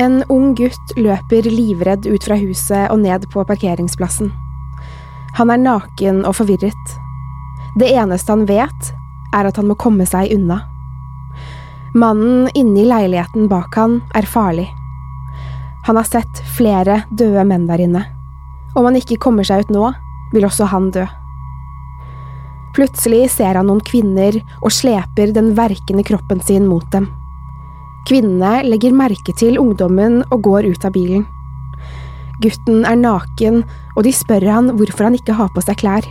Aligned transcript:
En 0.00 0.22
ung 0.32 0.54
gutt 0.56 0.94
løper 0.96 1.44
livredd 1.44 2.06
ut 2.08 2.24
fra 2.24 2.38
huset 2.40 2.88
og 2.88 3.02
ned 3.02 3.26
på 3.34 3.42
parkeringsplassen. 3.44 4.30
Han 5.36 5.52
er 5.52 5.60
naken 5.60 6.22
og 6.24 6.38
forvirret. 6.38 6.94
Det 7.76 7.90
eneste 7.92 8.32
han 8.32 8.46
vet, 8.48 8.90
er 9.36 9.50
at 9.50 9.60
han 9.60 9.68
må 9.68 9.76
komme 9.76 10.06
seg 10.08 10.32
unna. 10.32 10.62
Mannen 11.92 12.48
inne 12.56 12.80
i 12.80 12.88
leiligheten 12.88 13.50
bak 13.50 13.76
han 13.76 14.00
er 14.16 14.24
farlig. 14.24 14.70
Han 15.84 16.00
har 16.00 16.08
sett 16.08 16.42
flere 16.56 17.02
døde 17.12 17.44
menn 17.44 17.68
der 17.68 17.84
inne. 17.84 18.06
Om 18.72 18.88
han 18.88 18.96
ikke 18.96 19.20
kommer 19.20 19.44
seg 19.44 19.66
ut 19.66 19.74
nå, 19.74 19.92
vil 20.32 20.48
også 20.48 20.70
han 20.72 20.88
dø. 20.96 21.04
Plutselig 22.72 23.26
ser 23.36 23.58
han 23.58 23.68
noen 23.68 23.84
kvinner 23.84 24.40
og 24.62 24.72
sleper 24.72 25.34
den 25.36 25.52
verkende 25.58 26.06
kroppen 26.06 26.40
sin 26.40 26.70
mot 26.70 26.86
dem. 26.94 27.10
Kvinnene 28.08 28.62
legger 28.64 28.96
merke 28.96 29.34
til 29.36 29.58
ungdommen 29.60 30.22
og 30.30 30.42
går 30.46 30.70
ut 30.72 30.86
av 30.86 30.94
bilen. 30.96 31.26
Gutten 32.40 32.86
er 32.88 32.96
naken, 32.96 33.62
og 33.96 34.06
de 34.06 34.12
spør 34.16 34.46
han 34.48 34.72
hvorfor 34.78 35.10
han 35.10 35.18
ikke 35.18 35.36
har 35.36 35.50
på 35.52 35.62
seg 35.64 35.82
klær. 35.82 36.06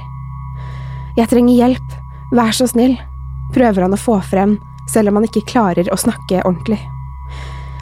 Jeg 1.17 1.31
trenger 1.31 1.57
hjelp, 1.57 1.95
vær 2.37 2.53
så 2.53 2.67
snill, 2.69 2.93
prøver 3.55 3.87
han 3.87 3.95
å 3.95 3.99
få 3.99 4.19
frem, 4.21 4.59
selv 4.89 5.09
om 5.09 5.19
han 5.19 5.25
ikke 5.25 5.47
klarer 5.49 5.89
å 5.89 5.97
snakke 5.97 6.43
ordentlig. 6.45 6.79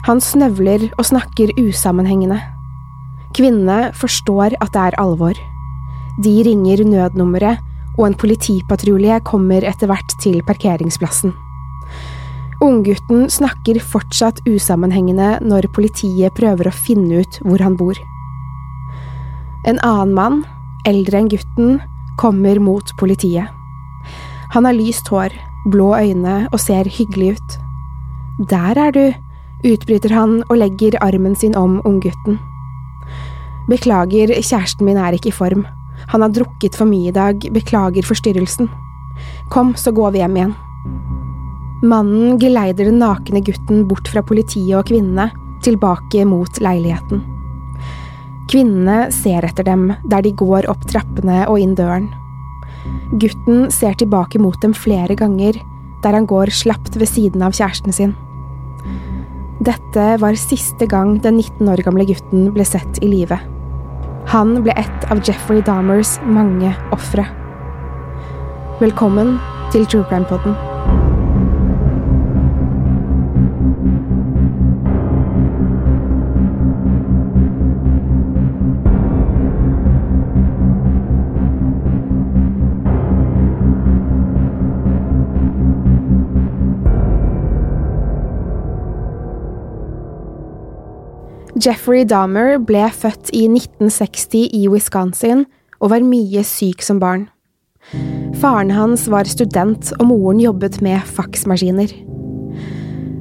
Han 0.08 0.22
snøvler 0.24 0.86
og 0.96 1.04
snakker 1.10 1.52
usammenhengende. 1.60 2.40
Kvinnene 3.36 3.92
forstår 3.96 4.56
at 4.62 4.72
det 4.72 4.86
er 4.86 5.00
alvor. 5.02 5.36
De 6.24 6.32
ringer 6.46 6.80
nødnummeret, 6.88 7.60
og 7.98 8.06
en 8.06 8.16
politipatrulje 8.16 9.18
kommer 9.26 9.66
etter 9.66 9.90
hvert 9.90 10.16
til 10.22 10.40
parkeringsplassen. 10.46 11.34
Unggutten 12.58 13.28
snakker 13.30 13.78
fortsatt 13.78 14.40
usammenhengende 14.50 15.36
når 15.46 15.68
politiet 15.76 16.34
prøver 16.34 16.66
å 16.66 16.74
finne 16.74 17.22
ut 17.22 17.38
hvor 17.44 17.62
han 17.62 17.76
bor. 17.78 17.94
En 19.68 19.78
annen 19.86 20.14
mann, 20.16 20.40
eldre 20.88 21.20
enn 21.20 21.30
gutten, 21.30 21.78
kommer 22.18 22.58
mot 22.58 22.90
politiet. 22.98 23.46
Han 24.56 24.66
har 24.66 24.74
lyst 24.74 25.06
hår, 25.12 25.30
blå 25.70 25.92
øyne 25.94 26.48
og 26.50 26.58
ser 26.58 26.90
hyggelig 26.90 27.36
ut. 27.38 27.56
Der 28.50 28.78
er 28.88 28.94
du, 28.96 29.04
utbryter 29.62 30.14
han 30.18 30.40
og 30.48 30.58
legger 30.58 30.98
armen 31.04 31.38
sin 31.38 31.54
om 31.54 31.78
unggutten. 31.86 32.40
Beklager, 33.70 34.34
kjæresten 34.34 34.88
min 34.88 34.98
er 34.98 35.14
ikke 35.14 35.30
i 35.30 35.38
form. 35.38 35.66
Han 36.10 36.26
har 36.26 36.34
drukket 36.34 36.74
for 36.74 36.90
mye 36.90 37.12
i 37.12 37.14
dag, 37.14 37.38
beklager 37.54 38.06
forstyrrelsen. 38.06 38.70
Kom, 39.52 39.76
så 39.78 39.94
går 39.94 40.16
vi 40.16 40.26
hjem 40.26 40.40
igjen. 40.40 40.58
Mannen 41.82 42.38
geleider 42.42 42.88
den 42.88 42.98
nakne 42.98 43.38
gutten 43.46 43.84
bort 43.86 44.08
fra 44.10 44.22
politiet 44.26 44.74
og 44.74 44.88
kvinnene, 44.88 45.28
tilbake 45.62 46.24
mot 46.26 46.58
leiligheten. 46.62 47.20
Kvinnene 48.50 49.12
ser 49.14 49.44
etter 49.46 49.66
dem 49.66 49.90
der 50.08 50.24
de 50.24 50.32
går 50.34 50.66
opp 50.72 50.86
trappene 50.90 51.44
og 51.46 51.60
inn 51.62 51.76
døren. 51.78 52.08
Gutten 53.20 53.68
ser 53.70 53.94
tilbake 54.00 54.40
mot 54.42 54.58
dem 54.62 54.74
flere 54.74 55.14
ganger, 55.18 55.58
der 56.02 56.16
han 56.16 56.26
går 56.26 56.50
slapt 56.54 56.96
ved 56.98 57.10
siden 57.10 57.44
av 57.46 57.54
kjæresten 57.54 57.94
sin. 57.94 58.16
Dette 59.62 60.06
var 60.22 60.38
siste 60.38 60.86
gang 60.90 61.18
den 61.22 61.38
19 61.38 61.68
år 61.70 61.82
gamle 61.86 62.06
gutten 62.08 62.48
ble 62.54 62.66
sett 62.66 63.02
i 63.02 63.10
live. 63.10 63.38
Han 64.32 64.56
ble 64.64 64.74
et 64.78 65.06
av 65.12 65.22
Jeffrey 65.22 65.62
Dahmers 65.66 66.16
mange 66.26 66.74
ofre. 66.94 67.26
Velkommen 68.82 69.36
til 69.74 69.86
True 69.86 70.06
Crime 70.10 70.26
Podden. 70.30 70.77
Jeffrey 91.58 92.04
Dahmer 92.06 92.60
ble 92.62 92.84
født 92.94 93.32
i 93.34 93.48
1960 93.50 94.52
i 94.54 94.68
Wisconsin 94.70 95.42
og 95.80 95.90
var 95.90 96.04
mye 96.06 96.44
syk 96.46 96.84
som 96.86 97.00
barn. 97.02 97.24
Faren 98.38 98.70
hans 98.70 99.08
var 99.10 99.26
student, 99.26 99.90
og 99.98 100.06
moren 100.10 100.38
jobbet 100.42 100.78
med 100.84 101.02
faksmaskiner. 101.16 101.90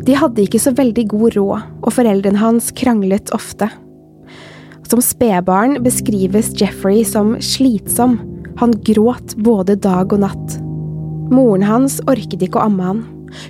De 0.06 0.16
hadde 0.16 0.44
ikke 0.44 0.62
så 0.62 0.74
veldig 0.78 1.08
god 1.10 1.38
råd, 1.38 1.66
og 1.82 1.96
foreldrene 1.96 2.42
hans 2.42 2.70
kranglet 2.78 3.32
ofte. 3.34 3.72
Som 4.88 5.02
spedbarn 5.02 5.80
beskrives 5.84 6.54
Jeffrey 6.60 7.02
som 7.08 7.36
slitsom, 7.42 8.20
han 8.62 8.76
gråt 8.86 9.34
både 9.42 9.80
dag 9.82 10.14
og 10.14 10.22
natt. 10.28 10.60
Moren 11.34 11.66
hans 11.66 11.98
orket 12.06 12.46
ikke 12.46 12.62
å 12.62 12.70
amme 12.70 12.92
han. 12.92 13.02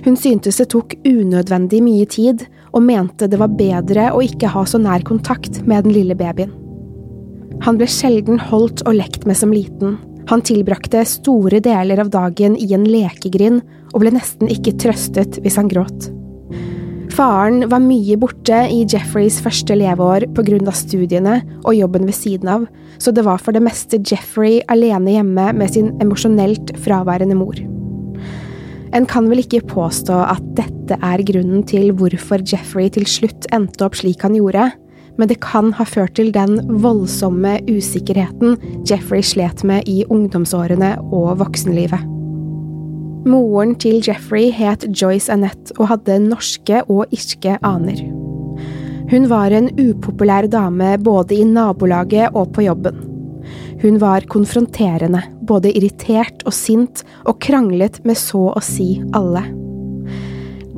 Hun 0.06 0.16
syntes 0.18 0.58
det 0.62 0.70
tok 0.72 0.96
unødvendig 1.04 1.82
mye 1.84 2.08
tid, 2.08 2.48
og 2.72 2.84
mente 2.84 3.28
det 3.30 3.40
var 3.40 3.54
bedre 3.58 4.10
å 4.14 4.22
ikke 4.24 4.50
ha 4.52 4.64
så 4.68 4.80
nær 4.82 5.04
kontakt 5.08 5.62
med 5.66 5.86
den 5.86 5.96
lille 5.96 6.16
babyen. 6.18 6.52
Han 7.64 7.78
ble 7.78 7.88
sjelden 7.90 8.38
holdt 8.38 8.84
og 8.86 8.98
lekt 8.98 9.26
med 9.26 9.38
som 9.38 9.52
liten. 9.54 9.96
Han 10.28 10.44
tilbrakte 10.44 11.02
store 11.08 11.62
deler 11.64 12.02
av 12.02 12.12
dagen 12.12 12.54
i 12.60 12.68
en 12.76 12.86
lekegrind 12.86 13.64
og 13.94 14.02
ble 14.02 14.12
nesten 14.14 14.50
ikke 14.52 14.76
trøstet 14.78 15.40
hvis 15.42 15.56
han 15.58 15.70
gråt. 15.72 16.10
Faren 17.18 17.64
var 17.66 17.82
mye 17.82 18.14
borte 18.20 18.60
i 18.70 18.84
Jeffreys 18.86 19.40
første 19.42 19.74
leveår 19.74 20.28
av 20.38 20.76
studiene 20.76 21.40
og 21.64 21.74
jobben 21.74 22.06
ved 22.06 22.14
siden 22.14 22.52
av, 22.52 22.68
så 22.98 23.10
det 23.10 23.24
var 23.26 23.42
for 23.42 23.56
det 23.56 23.64
meste 23.64 23.98
Jeffrey 23.98 24.60
alene 24.68 25.16
hjemme 25.16 25.48
med 25.56 25.74
sin 25.74 25.90
emosjonelt 26.02 26.76
fraværende 26.84 27.34
mor. 27.34 27.77
En 28.96 29.06
kan 29.08 29.28
vel 29.28 29.42
ikke 29.42 29.66
påstå 29.68 30.16
at 30.30 30.44
dette 30.56 30.96
er 31.04 31.22
grunnen 31.28 31.64
til 31.68 31.90
hvorfor 31.96 32.42
Jeffrey 32.46 32.88
til 32.92 33.06
slutt 33.08 33.48
endte 33.54 33.84
opp 33.84 33.98
slik 33.98 34.24
han 34.24 34.36
gjorde, 34.38 34.70
men 35.18 35.30
det 35.30 35.40
kan 35.44 35.72
ha 35.74 35.84
ført 35.84 36.14
til 36.16 36.30
den 36.32 36.60
voldsomme 36.82 37.58
usikkerheten 37.68 38.56
Jeffrey 38.88 39.24
slet 39.26 39.64
med 39.66 39.88
i 39.90 40.04
ungdomsårene 40.08 40.94
og 41.10 41.40
voksenlivet. 41.42 42.06
Moren 43.28 43.74
til 43.82 43.98
Jeffrey 44.00 44.52
het 44.54 44.86
Joyce 44.94 45.32
Annette 45.34 45.74
og 45.76 45.90
hadde 45.90 46.20
norske 46.22 46.84
og 46.86 47.10
irske 47.12 47.58
aner. 47.66 48.00
Hun 49.08 49.26
var 49.30 49.52
en 49.56 49.70
upopulær 49.80 50.46
dame 50.52 50.94
både 51.00 51.40
i 51.40 51.44
nabolaget 51.44 52.36
og 52.36 52.52
på 52.54 52.68
jobben. 52.68 53.07
Hun 53.82 53.98
var 54.02 54.26
konfronterende, 54.26 55.22
både 55.46 55.70
irritert 55.70 56.42
og 56.46 56.54
sint, 56.56 57.04
og 57.30 57.38
kranglet 57.44 58.00
med 58.08 58.18
så 58.18 58.48
å 58.50 58.62
si 58.64 58.96
alle. 59.14 59.44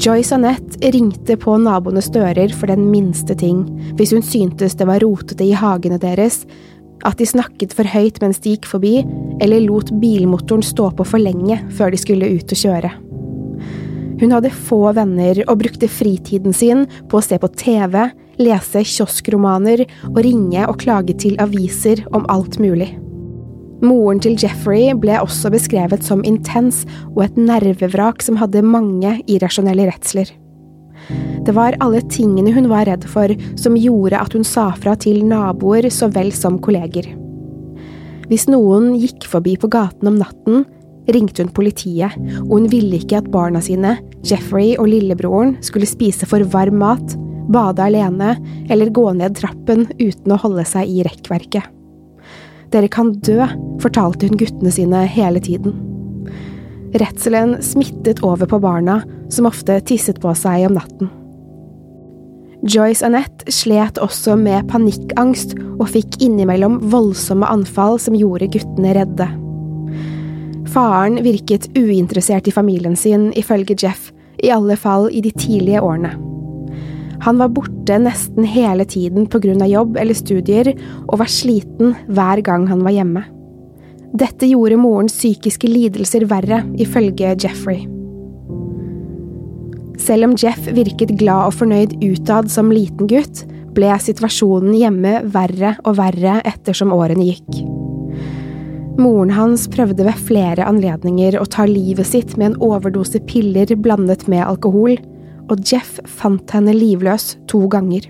Joyce 0.01 0.37
Annette 0.37 0.91
ringte 0.93 1.37
på 1.41 1.59
naboenes 1.61 2.11
dører 2.13 2.53
for 2.57 2.69
den 2.73 2.87
minste 2.93 3.37
ting, 3.37 3.67
hvis 3.97 4.13
hun 4.17 4.25
syntes 4.25 4.77
det 4.77 4.89
var 4.89 5.01
rotete 5.05 5.45
i 5.45 5.57
hagene 5.57 6.01
deres, 6.01 6.43
at 7.05 7.17
de 7.17 7.29
snakket 7.29 7.73
for 7.77 7.89
høyt 7.89 8.21
mens 8.21 8.41
de 8.45 8.55
gikk 8.55 8.69
forbi, 8.69 8.99
eller 9.41 9.65
lot 9.65 9.93
bilmotoren 10.01 10.65
stå 10.65 10.91
på 10.97 11.07
for 11.09 11.21
lenge 11.21 11.57
før 11.77 11.93
de 11.93 12.01
skulle 12.01 12.29
ut 12.37 12.53
og 12.53 12.63
kjøre. 12.65 12.93
Hun 14.21 14.35
hadde 14.37 14.53
få 14.53 14.83
venner 14.97 15.41
og 15.47 15.63
brukte 15.63 15.89
fritiden 15.89 16.53
sin 16.53 16.85
på 17.09 17.21
å 17.21 17.25
se 17.25 17.41
på 17.41 17.49
TV, 17.57 18.11
lese 18.41 18.83
kioskromaner 18.87 19.85
og 20.11 20.21
ringe 20.25 20.65
og 20.67 20.81
klage 20.83 21.17
til 21.21 21.39
aviser 21.43 22.03
om 22.17 22.27
alt 22.33 22.59
mulig. 22.63 22.93
Moren 23.81 24.21
til 24.21 24.37
Jeffrey 24.37 24.91
ble 24.93 25.17
også 25.23 25.49
beskrevet 25.53 26.05
som 26.05 26.25
intens 26.29 26.83
og 27.15 27.25
et 27.25 27.39
nervevrak 27.41 28.21
som 28.25 28.37
hadde 28.41 28.65
mange 28.67 29.15
irrasjonelle 29.25 29.89
redsler. 29.89 30.29
Det 31.47 31.55
var 31.57 31.79
alle 31.81 32.03
tingene 32.13 32.53
hun 32.53 32.69
var 32.69 32.85
redd 32.91 33.07
for 33.09 33.33
som 33.59 33.79
gjorde 33.79 34.21
at 34.21 34.37
hun 34.37 34.45
sa 34.45 34.69
fra 34.77 34.93
til 35.01 35.23
naboer 35.25 35.89
så 35.93 36.11
vel 36.13 36.29
som 36.37 36.59
kolleger. 36.61 37.09
Hvis 38.29 38.45
noen 38.53 38.93
gikk 39.01 39.25
forbi 39.27 39.57
på 39.59 39.71
gaten 39.73 40.13
om 40.13 40.21
natten, 40.21 40.67
ringte 41.11 41.43
hun 41.43 41.51
politiet, 41.57 42.15
og 42.45 42.53
hun 42.53 42.69
ville 42.71 43.01
ikke 43.01 43.19
at 43.19 43.31
barna 43.33 43.63
sine, 43.65 43.97
Jeffrey 44.23 44.77
og 44.77 44.91
lillebroren, 44.93 45.57
skulle 45.65 45.89
spise 45.89 46.29
for 46.29 46.45
varm 46.53 46.79
mat, 46.85 47.17
bade 47.53 47.85
alene 47.85 48.35
eller 48.71 48.93
gå 48.95 49.11
ned 49.19 49.37
trappen 49.39 49.87
uten 49.99 50.35
å 50.35 50.41
holde 50.41 50.65
seg 50.69 50.89
i 50.89 51.05
rekkverket. 51.07 51.67
Dere 52.71 52.89
kan 52.89 53.17
dø, 53.27 53.43
fortalte 53.83 54.29
hun 54.29 54.39
guttene 54.39 54.71
sine 54.71 55.03
hele 55.11 55.43
tiden. 55.43 55.75
Redselen 56.95 57.57
smittet 57.63 58.23
over 58.27 58.47
på 58.51 58.61
barna, 58.63 59.01
som 59.31 59.47
ofte 59.51 59.81
tisset 59.87 60.21
på 60.23 60.35
seg 60.39 60.69
om 60.69 60.79
natten. 60.79 61.11
Joyce 62.61 63.07
Annette 63.07 63.51
slet 63.53 63.99
også 64.03 64.35
med 64.37 64.69
panikkangst 64.69 65.55
og 65.79 65.87
fikk 65.95 66.19
innimellom 66.21 66.79
voldsomme 66.93 67.49
anfall 67.49 67.97
som 68.03 68.19
gjorde 68.19 68.51
guttene 68.53 68.95
redde. 68.99 69.29
Faren 70.71 71.19
virket 71.25 71.71
uinteressert 71.75 72.47
i 72.47 72.55
familien 72.55 72.97
sin, 72.99 73.31
ifølge 73.33 73.79
Jeff, 73.81 74.11
i 74.39 74.53
alle 74.55 74.77
fall 74.79 75.09
i 75.11 75.23
de 75.25 75.33
tidlige 75.35 75.83
årene. 75.83 76.30
Han 77.25 77.41
var 77.41 77.53
borte 77.53 77.99
nesten 78.01 78.47
hele 78.49 78.85
tiden 78.85 79.29
av 79.63 79.69
jobb 79.69 79.97
eller 79.97 80.15
studier, 80.15 80.73
og 81.09 81.19
var 81.21 81.29
sliten 81.29 81.95
hver 82.09 82.41
gang 82.41 82.67
han 82.67 82.83
var 82.83 82.97
hjemme. 82.97 83.25
Dette 84.17 84.47
gjorde 84.47 84.77
morens 84.81 85.15
psykiske 85.15 85.69
lidelser 85.69 86.25
verre, 86.27 86.65
ifølge 86.79 87.37
Jeffrey. 87.39 87.87
Selv 90.01 90.25
om 90.25 90.37
Jeff 90.39 90.65
virket 90.73 91.13
glad 91.21 91.51
og 91.51 91.59
fornøyd 91.61 91.99
utad 92.03 92.49
som 92.51 92.73
liten 92.73 93.07
gutt, 93.07 93.45
ble 93.77 93.93
situasjonen 94.03 94.73
hjemme 94.75 95.21
verre 95.31 95.77
og 95.85 95.99
verre 96.01 96.41
ettersom 96.49 96.95
årene 96.97 97.29
gikk. 97.29 97.61
Moren 99.01 99.31
hans 99.33 99.69
prøvde 99.71 100.05
ved 100.05 100.19
flere 100.27 100.67
anledninger 100.67 101.39
å 101.39 101.47
ta 101.49 101.65
livet 101.69 102.09
sitt 102.09 102.35
med 102.37 102.51
en 102.51 102.59
overdose 102.65 103.21
piller 103.29 103.71
blandet 103.79 104.27
med 104.29 104.43
alkohol, 104.45 104.97
og 105.51 105.65
Jeff 105.67 105.99
fant 106.09 106.55
henne 106.55 106.75
livløs 106.77 107.35
to 107.51 107.65
ganger. 107.71 108.07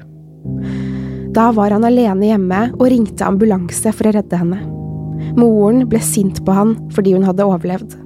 Da 1.35 1.51
var 1.55 1.73
han 1.75 1.87
alene 1.87 2.33
hjemme 2.33 2.61
og 2.75 2.87
ringte 2.91 3.27
ambulanse 3.27 3.93
for 3.95 4.11
å 4.11 4.15
redde 4.17 4.39
henne. 4.41 4.61
Moren 5.39 5.85
ble 5.89 6.01
sint 6.03 6.41
på 6.45 6.55
han 6.55 6.75
fordi 6.95 7.15
hun 7.15 7.27
hadde 7.29 7.47
overlevd. 7.47 7.97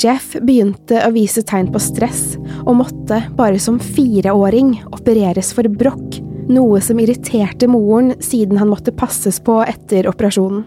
Jeff 0.00 0.32
begynte 0.40 1.02
å 1.04 1.10
vise 1.12 1.42
tegn 1.44 1.68
på 1.72 1.80
stress, 1.82 2.38
og 2.64 2.78
måtte, 2.78 3.18
bare 3.36 3.58
som 3.60 3.76
fireåring, 3.82 4.78
opereres 4.94 5.50
for 5.56 5.68
brokk, 5.68 6.20
noe 6.50 6.80
som 6.82 7.00
irriterte 7.02 7.68
moren 7.68 8.14
siden 8.24 8.56
han 8.60 8.70
måtte 8.72 8.94
passes 8.96 9.40
på 9.44 9.58
etter 9.66 10.08
operasjonen. 10.08 10.64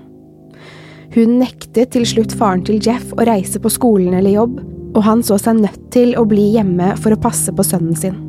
Hun 1.13 1.37
nektet 1.41 1.93
til 1.93 2.05
slutt 2.09 2.33
faren 2.37 2.61
til 2.65 2.79
Jeff 2.81 3.09
å 3.13 3.25
reise 3.25 3.61
på 3.61 3.71
skolen 3.73 4.15
eller 4.17 4.37
jobb, 4.37 4.61
og 4.93 5.01
han 5.05 5.23
så 5.25 5.39
seg 5.41 5.61
nødt 5.61 5.89
til 5.93 6.13
å 6.19 6.25
bli 6.29 6.51
hjemme 6.55 6.93
for 7.01 7.15
å 7.15 7.19
passe 7.21 7.53
på 7.53 7.65
sønnen 7.65 7.97
sin. 7.97 8.19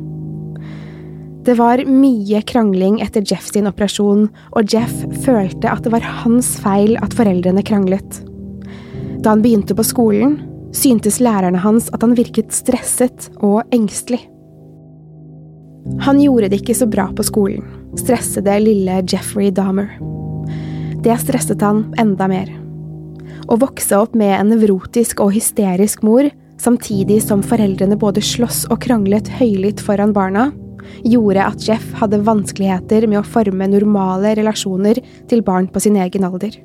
Det 1.45 1.53
var 1.59 1.83
mye 1.85 2.39
krangling 2.49 2.97
etter 3.05 3.21
Jeff 3.21 3.51
sin 3.51 3.69
operasjon, 3.69 4.25
og 4.57 4.71
Jeff 4.73 4.93
følte 5.21 5.69
at 5.69 5.85
det 5.85 5.91
var 5.93 6.05
hans 6.23 6.55
feil 6.57 6.95
at 7.05 7.13
foreldrene 7.13 7.61
kranglet. 7.65 8.21
Da 9.21 9.35
han 9.35 9.43
begynte 9.45 9.77
på 9.77 9.85
skolen, 9.85 10.39
syntes 10.75 11.21
lærerne 11.21 11.61
hans 11.61 11.91
at 11.93 12.01
han 12.01 12.15
virket 12.17 12.53
stresset 12.53 13.29
og 13.45 13.61
engstelig. 13.75 14.23
Han 16.01 16.17
gjorde 16.17 16.49
det 16.49 16.63
ikke 16.63 16.75
så 16.77 16.87
bra 16.89 17.11
på 17.13 17.23
skolen, 17.27 17.61
stressede 17.99 18.57
lille 18.63 19.03
Jeffrey 19.05 19.51
Dahmer. 19.53 19.91
Det 21.05 21.13
stresset 21.21 21.61
han 21.61 21.85
enda 22.01 22.25
mer. 22.31 22.49
Å 23.45 23.59
vokse 23.61 23.93
opp 24.01 24.17
med 24.17 24.33
en 24.33 24.49
nevrotisk 24.55 25.21
og 25.21 25.35
hysterisk 25.35 26.01
mor 26.01 26.31
samtidig 26.61 27.21
som 27.23 27.43
foreldrene 27.45 27.97
både 27.99 28.23
sloss 28.23 28.63
og 28.71 28.81
kranglet 28.85 29.29
høylytt 29.39 29.83
foran 29.83 30.13
barna, 30.15 30.49
gjorde 31.05 31.43
at 31.43 31.65
Jeff 31.67 31.85
hadde 31.99 32.21
vanskeligheter 32.25 33.07
med 33.09 33.21
å 33.21 33.27
forme 33.27 33.67
normale 33.71 34.35
relasjoner 34.37 35.01
til 35.29 35.43
barn 35.45 35.67
på 35.71 35.81
sin 35.83 35.97
egen 36.01 36.27
alder. 36.27 36.55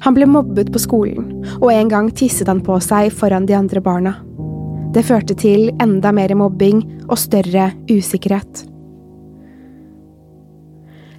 Han 0.00 0.16
ble 0.16 0.26
mobbet 0.30 0.70
på 0.72 0.80
skolen, 0.80 1.28
og 1.60 1.68
en 1.74 1.90
gang 1.92 2.08
tisset 2.16 2.48
han 2.48 2.62
på 2.64 2.78
seg 2.84 3.10
foran 3.12 3.46
de 3.48 3.56
andre 3.58 3.82
barna. 3.84 4.14
Det 4.94 5.04
førte 5.06 5.36
til 5.38 5.68
enda 5.82 6.10
mer 6.14 6.32
mobbing 6.34 6.80
og 7.06 7.18
større 7.20 7.70
usikkerhet. 7.90 8.64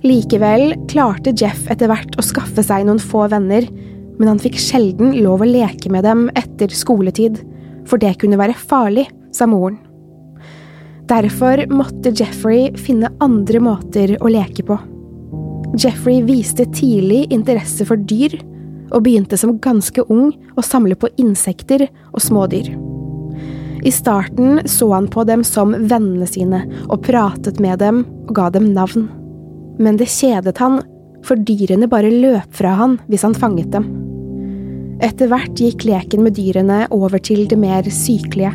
Likevel 0.02 0.74
klarte 0.90 1.34
Jeff 1.38 1.68
etter 1.70 1.92
hvert 1.92 2.18
å 2.18 2.26
skaffe 2.26 2.64
seg 2.66 2.88
noen 2.88 3.00
få 3.00 3.28
venner, 3.30 3.68
men 4.18 4.32
han 4.32 4.42
fikk 4.42 4.58
sjelden 4.60 5.14
lov 5.22 5.44
å 5.44 5.50
leke 5.50 5.92
med 5.94 6.04
dem 6.08 6.26
etter 6.38 6.74
skoletid, 6.74 7.38
for 7.92 8.00
det 8.00 8.16
kunne 8.22 8.40
være 8.40 8.56
farlig, 8.56 9.10
sa 9.36 9.48
moren. 9.50 9.80
Derfor 11.12 11.66
måtte 11.68 12.14
Jeffrey 12.16 12.70
finne 12.80 13.12
andre 13.20 13.60
måter 13.60 14.16
å 14.24 14.32
leke 14.32 14.64
på. 14.64 14.78
Jeffrey 15.80 16.22
viste 16.24 16.66
tidlig 16.72 17.26
interesse 17.36 17.88
for 17.88 18.00
dyr, 18.00 18.38
og 18.92 19.06
begynte 19.06 19.38
som 19.40 19.58
ganske 19.64 20.04
ung 20.12 20.34
å 20.60 20.64
samle 20.64 20.98
på 21.00 21.10
insekter 21.22 21.86
og 22.12 22.20
smådyr. 22.24 22.74
I 23.82 23.92
starten 23.92 24.62
så 24.70 24.92
han 24.94 25.08
på 25.10 25.24
dem 25.26 25.46
som 25.48 25.72
vennene 25.74 26.28
sine 26.30 26.62
og 26.88 27.02
pratet 27.08 27.60
med 27.64 27.80
dem 27.82 28.04
og 28.28 28.36
ga 28.38 28.50
dem 28.54 28.70
navn. 28.76 29.08
Men 29.82 29.98
det 29.98 30.12
kjedet 30.12 30.60
han, 30.62 30.82
for 31.26 31.40
dyrene 31.40 31.90
bare 31.90 32.12
løp 32.12 32.52
fra 32.56 32.76
han 32.78 33.00
hvis 33.08 33.26
han 33.26 33.38
fanget 33.38 33.72
dem. 33.74 33.88
Etter 35.02 35.32
hvert 35.32 35.58
gikk 35.58 35.86
leken 35.88 36.22
med 36.26 36.36
dyrene 36.38 36.84
over 36.94 37.22
til 37.22 37.48
det 37.50 37.58
mer 37.58 37.88
sykelige. 37.90 38.54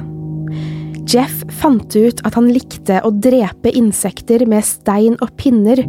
Jeff 1.07 1.43
fant 1.61 1.95
ut 1.95 2.23
at 2.27 2.35
han 2.35 2.49
likte 2.51 3.01
å 3.07 3.11
drepe 3.11 3.71
insekter 3.75 4.43
med 4.47 4.67
stein 4.67 5.19
og 5.23 5.33
pinner, 5.39 5.83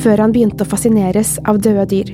før 0.00 0.24
han 0.24 0.32
begynte 0.32 0.64
å 0.64 0.68
fascineres 0.68 1.36
av 1.48 1.60
døde 1.64 1.86
dyr. 1.90 2.12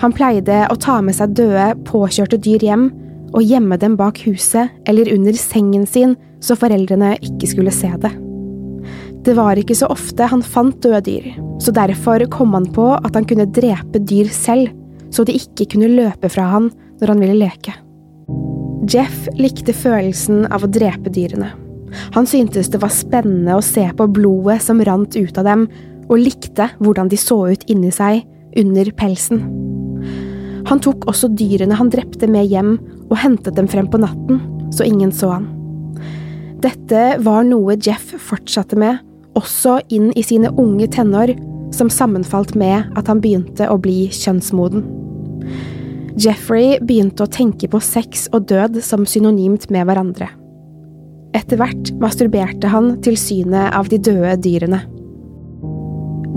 Han 0.00 0.14
pleide 0.16 0.64
å 0.72 0.76
ta 0.80 0.98
med 1.04 1.16
seg 1.16 1.36
døde, 1.36 1.74
påkjørte 1.88 2.40
dyr 2.40 2.64
hjem 2.64 2.88
og 3.36 3.44
gjemme 3.44 3.76
dem 3.80 3.96
bak 4.00 4.20
huset 4.24 4.72
eller 4.88 5.12
under 5.12 5.36
sengen 5.36 5.86
sin 5.88 6.16
så 6.40 6.56
foreldrene 6.56 7.14
ikke 7.20 7.48
skulle 7.48 7.74
se 7.74 7.92
det. 8.00 8.12
Det 9.24 9.34
var 9.36 9.60
ikke 9.60 9.76
så 9.76 9.90
ofte 9.92 10.28
han 10.32 10.40
fant 10.40 10.78
døde 10.80 11.02
dyr, 11.08 11.32
så 11.60 11.72
derfor 11.76 12.24
kom 12.32 12.56
han 12.56 12.68
på 12.72 12.86
at 12.96 13.12
han 13.16 13.28
kunne 13.28 13.48
drepe 13.52 14.00
dyr 14.00 14.32
selv 14.32 14.72
så 15.10 15.24
de 15.26 15.36
ikke 15.38 15.72
kunne 15.74 15.90
løpe 15.92 16.30
fra 16.32 16.48
han 16.52 16.70
når 17.00 17.14
han 17.14 17.24
ville 17.24 17.38
leke. 17.40 17.74
Jeff 18.90 19.26
likte 19.36 19.74
følelsen 19.76 20.46
av 20.48 20.64
å 20.64 20.70
drepe 20.72 21.12
dyrene. 21.12 21.50
Han 22.14 22.26
syntes 22.26 22.70
det 22.70 22.80
var 22.82 22.92
spennende 22.94 23.56
å 23.58 23.64
se 23.64 23.84
på 23.96 24.06
blodet 24.14 24.60
som 24.64 24.80
rant 24.86 25.16
ut 25.16 25.38
av 25.38 25.46
dem, 25.46 25.66
og 26.10 26.22
likte 26.22 26.70
hvordan 26.80 27.10
de 27.10 27.18
så 27.20 27.42
ut 27.52 27.66
inni 27.70 27.92
seg, 27.94 28.24
under 28.58 28.88
pelsen. 28.98 29.44
Han 30.66 30.80
tok 30.82 31.06
også 31.10 31.30
dyrene 31.38 31.76
han 31.78 31.90
drepte 31.92 32.26
med 32.30 32.50
hjem 32.50 32.72
og 33.08 33.16
hentet 33.22 33.54
dem 33.54 33.68
frem 33.70 33.86
på 33.90 34.00
natten, 34.02 34.40
så 34.74 34.86
ingen 34.86 35.12
så 35.14 35.30
han. 35.36 35.46
Dette 36.60 37.16
var 37.24 37.46
noe 37.46 37.78
Jeff 37.80 38.10
fortsatte 38.20 38.78
med, 38.78 38.98
også 39.38 39.78
inn 39.94 40.10
i 40.18 40.24
sine 40.26 40.50
unge 40.58 40.90
tenår, 40.92 41.36
som 41.74 41.90
sammenfalt 41.90 42.56
med 42.58 42.90
at 42.98 43.06
han 43.08 43.22
begynte 43.22 43.70
å 43.70 43.78
bli 43.80 44.08
kjønnsmoden. 44.14 44.99
Jeffrey 46.18 46.78
begynte 46.82 47.24
å 47.24 47.30
tenke 47.30 47.68
på 47.70 47.78
sex 47.84 48.26
og 48.34 48.48
død 48.50 48.80
som 48.82 49.06
synonymt 49.06 49.68
med 49.70 49.86
hverandre. 49.86 50.30
Etter 51.36 51.60
hvert 51.60 51.92
masturberte 52.02 52.70
han 52.72 52.96
til 53.04 53.18
synet 53.20 53.70
av 53.76 53.90
de 53.90 54.00
døde 54.02 54.34
dyrene. 54.42 54.80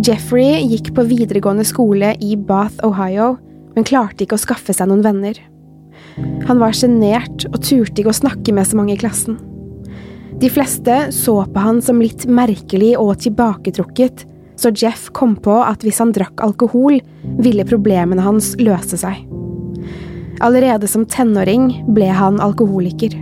Jeffrey 0.04 0.60
gikk 0.68 0.92
på 0.94 1.06
videregående 1.10 1.66
skole 1.66 2.12
i 2.22 2.36
Bath, 2.38 2.84
Ohio, 2.86 3.38
men 3.74 3.88
klarte 3.88 4.26
ikke 4.26 4.38
å 4.38 4.44
skaffe 4.44 4.76
seg 4.76 4.90
noen 4.92 5.06
venner. 5.06 5.40
Han 6.46 6.62
var 6.62 6.76
sjenert 6.78 7.48
og 7.50 7.62
turte 7.64 8.04
ikke 8.04 8.12
å 8.14 8.22
snakke 8.22 8.54
med 8.54 8.70
så 8.70 8.78
mange 8.78 8.94
i 8.94 9.02
klassen. 9.02 9.40
De 10.42 10.50
fleste 10.52 11.08
så 11.16 11.40
på 11.50 11.64
han 11.64 11.80
som 11.82 12.02
litt 12.02 12.28
merkelig 12.30 12.94
og 13.00 13.16
tilbaketrukket, 13.24 14.26
så 14.60 14.70
Jeff 14.76 15.08
kom 15.18 15.38
på 15.42 15.56
at 15.64 15.82
hvis 15.86 16.02
han 16.04 16.14
drakk 16.14 16.44
alkohol, 16.46 17.00
ville 17.42 17.66
problemene 17.66 18.26
hans 18.26 18.54
løse 18.62 19.00
seg. 19.02 19.24
Allerede 20.44 20.90
som 20.92 21.06
tenåring 21.08 21.70
ble 21.96 22.10
han 22.12 22.42
alkoholiker. 22.44 23.16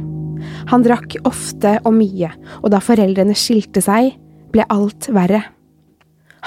Han 0.72 0.84
drakk 0.86 1.20
ofte 1.28 1.78
og 1.86 1.94
mye, 1.94 2.32
og 2.64 2.72
da 2.74 2.82
foreldrene 2.82 3.36
skilte 3.38 3.84
seg, 3.86 4.16
ble 4.52 4.66
alt 4.74 5.10
verre. 5.14 5.44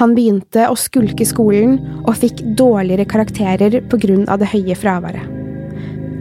Han 0.00 0.16
begynte 0.16 0.66
å 0.66 0.74
skulke 0.78 1.26
skolen 1.28 1.76
og 2.02 2.16
fikk 2.18 2.42
dårligere 2.58 3.06
karakterer 3.06 3.78
av 3.78 4.40
det 4.42 4.50
høye 4.50 4.74
fraværet. 4.74 5.30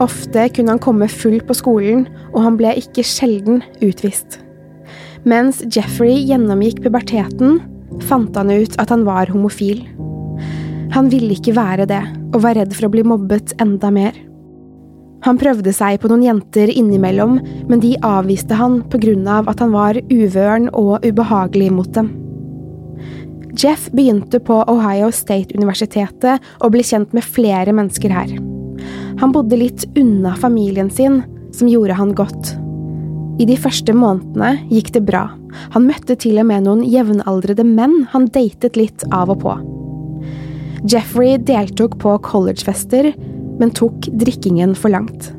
Ofte 0.02 0.48
kunne 0.54 0.74
han 0.76 0.82
komme 0.82 1.08
full 1.10 1.40
på 1.46 1.56
skolen, 1.58 2.06
og 2.34 2.44
han 2.46 2.58
ble 2.58 2.74
ikke 2.78 3.06
sjelden 3.06 3.62
utvist. 3.82 4.40
Mens 5.26 5.62
Jeffrey 5.72 6.20
gjennomgikk 6.28 6.84
puberteten, 6.84 7.62
fant 8.06 8.36
han 8.38 8.52
ut 8.52 8.78
at 8.82 8.94
han 8.94 9.06
var 9.08 9.32
homofil. 9.34 9.86
Han 10.94 11.10
ville 11.10 11.34
ikke 11.38 11.56
være 11.58 11.88
det, 11.90 12.02
og 12.34 12.44
var 12.46 12.58
redd 12.60 12.74
for 12.76 12.90
å 12.90 12.94
bli 12.94 13.06
mobbet 13.08 13.56
enda 13.64 13.90
mer. 13.94 14.18
Han 15.24 15.40
prøvde 15.40 15.72
seg 15.76 16.02
på 16.04 16.10
noen 16.12 16.26
jenter 16.26 16.72
innimellom, 16.72 17.38
men 17.70 17.84
de 17.84 17.94
avviste 18.04 18.58
han 18.60 18.82
grunn 18.92 19.28
av 19.30 19.48
at 19.52 19.64
han 19.64 19.72
var 19.72 20.00
uvøren 20.12 20.68
og 20.76 21.06
ubehagelig 21.06 21.70
mot 21.72 21.92
dem. 21.96 22.12
Jeff 23.60 23.86
begynte 23.94 24.42
på 24.42 24.64
Ohio 24.68 25.12
State-universitetet 25.14 26.42
og 26.60 26.74
ble 26.74 26.84
kjent 26.84 27.14
med 27.14 27.24
flere 27.24 27.76
mennesker 27.76 28.12
her. 28.12 28.34
Han 29.22 29.32
bodde 29.32 29.60
litt 29.60 29.86
unna 30.00 30.34
familien 30.42 30.90
sin, 30.92 31.22
som 31.54 31.70
gjorde 31.70 31.96
han 32.00 32.16
godt. 32.18 32.56
I 33.42 33.46
de 33.50 33.56
første 33.58 33.94
månedene 33.96 34.58
gikk 34.74 34.92
det 34.98 35.06
bra. 35.08 35.28
Han 35.74 35.88
møtte 35.88 36.18
til 36.20 36.42
og 36.42 36.50
med 36.50 36.66
noen 36.66 36.84
jevnaldrende 36.86 37.66
menn 37.66 38.04
han 38.12 38.28
datet 38.34 38.78
litt 38.78 39.06
av 39.14 39.32
og 39.34 39.44
på. 39.46 39.54
Jeffrey 40.90 41.38
deltok 41.40 41.96
på 42.02 42.18
collegefester, 42.26 43.14
men 43.60 43.74
tok 43.76 44.10
drikkingen 44.22 44.76
for 44.78 44.94
langt. 44.94 45.32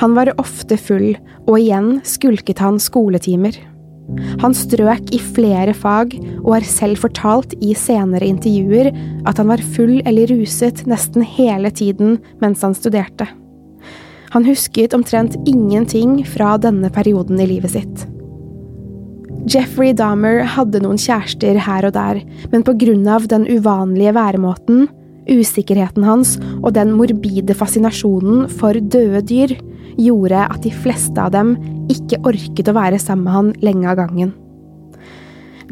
Han 0.00 0.14
var 0.14 0.32
ofte 0.40 0.76
full, 0.76 1.14
og 1.46 1.58
igjen 1.58 2.00
skulket 2.06 2.60
han 2.62 2.80
skoletimer. 2.82 3.56
Han 4.42 4.54
strøk 4.56 5.12
i 5.14 5.20
flere 5.22 5.74
fag, 5.76 6.16
og 6.42 6.56
har 6.56 6.66
selv 6.68 7.00
fortalt 7.04 7.54
i 7.62 7.72
senere 7.78 8.28
intervjuer 8.28 8.90
at 9.28 9.38
han 9.40 9.48
var 9.52 9.62
full 9.76 10.00
eller 10.04 10.32
ruset 10.32 10.84
nesten 10.90 11.24
hele 11.24 11.70
tiden 11.70 12.18
mens 12.42 12.64
han 12.66 12.76
studerte. 12.76 13.28
Han 14.32 14.46
husket 14.48 14.94
omtrent 14.96 15.36
ingenting 15.48 16.22
fra 16.26 16.56
denne 16.60 16.88
perioden 16.92 17.40
i 17.40 17.48
livet 17.50 17.74
sitt. 17.74 18.06
Jeffrey 19.50 19.90
Dahmer 19.96 20.44
hadde 20.54 20.80
noen 20.84 21.00
kjærester 21.00 21.58
her 21.60 21.88
og 21.88 21.94
der, 21.96 22.20
men 22.52 22.62
på 22.64 22.74
grunn 22.78 23.08
av 23.10 23.26
den 23.30 23.44
uvanlige 23.50 24.14
væremåten, 24.16 24.86
usikkerheten 25.30 26.06
hans 26.06 26.36
og 26.62 26.72
den 26.76 26.94
morbide 26.96 27.54
fascinasjonen 27.56 28.48
for 28.50 28.76
døde 28.76 29.22
dyr, 29.28 29.56
gjorde 30.00 30.46
at 30.48 30.62
de 30.64 30.72
fleste 30.72 31.20
av 31.20 31.34
dem 31.34 31.56
ikke 31.92 32.20
orket 32.28 32.70
å 32.70 32.76
være 32.76 33.00
sammen 33.02 33.26
med 33.26 33.36
han 33.36 33.50
lenge 33.64 33.90
av 33.90 33.98
gangen. 34.00 34.32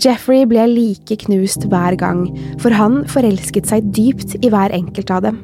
Jeffrey 0.01 0.47
ble 0.49 0.65
like 0.71 1.17
knust 1.27 1.67
hver 1.69 1.97
gang, 2.01 2.25
for 2.61 2.73
han 2.73 3.03
forelsket 3.11 3.69
seg 3.69 3.91
dypt 3.97 4.39
i 4.41 4.53
hver 4.53 4.73
enkelt 4.77 5.13
av 5.13 5.27
dem. 5.27 5.41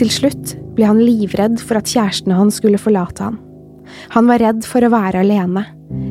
Til 0.00 0.12
slutt 0.14 0.54
ble 0.76 0.86
han 0.88 1.02
livredd 1.02 1.58
for 1.60 1.80
at 1.80 1.90
kjærestene 1.90 2.38
hans 2.38 2.60
skulle 2.60 2.80
forlate 2.80 3.26
han. 3.26 3.36
Han 4.14 4.28
var 4.30 4.40
redd 4.44 4.64
for 4.68 4.84
å 4.84 4.92
være 4.92 5.24
alene, 5.24 5.64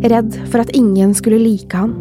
redd 0.06 0.36
for 0.50 0.62
at 0.62 0.74
ingen 0.78 1.14
skulle 1.18 1.40
like 1.42 1.78
han. 1.78 1.96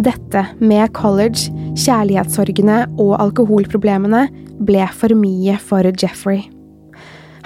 Dette, 0.00 0.46
med 0.60 0.92
college, 0.96 1.50
kjærlighetssorgene 1.76 2.86
og 3.00 3.16
alkoholproblemene, 3.20 4.26
ble 4.64 4.86
for 4.96 5.12
mye 5.18 5.58
for 5.60 5.84
Jeffrey. 6.00 6.46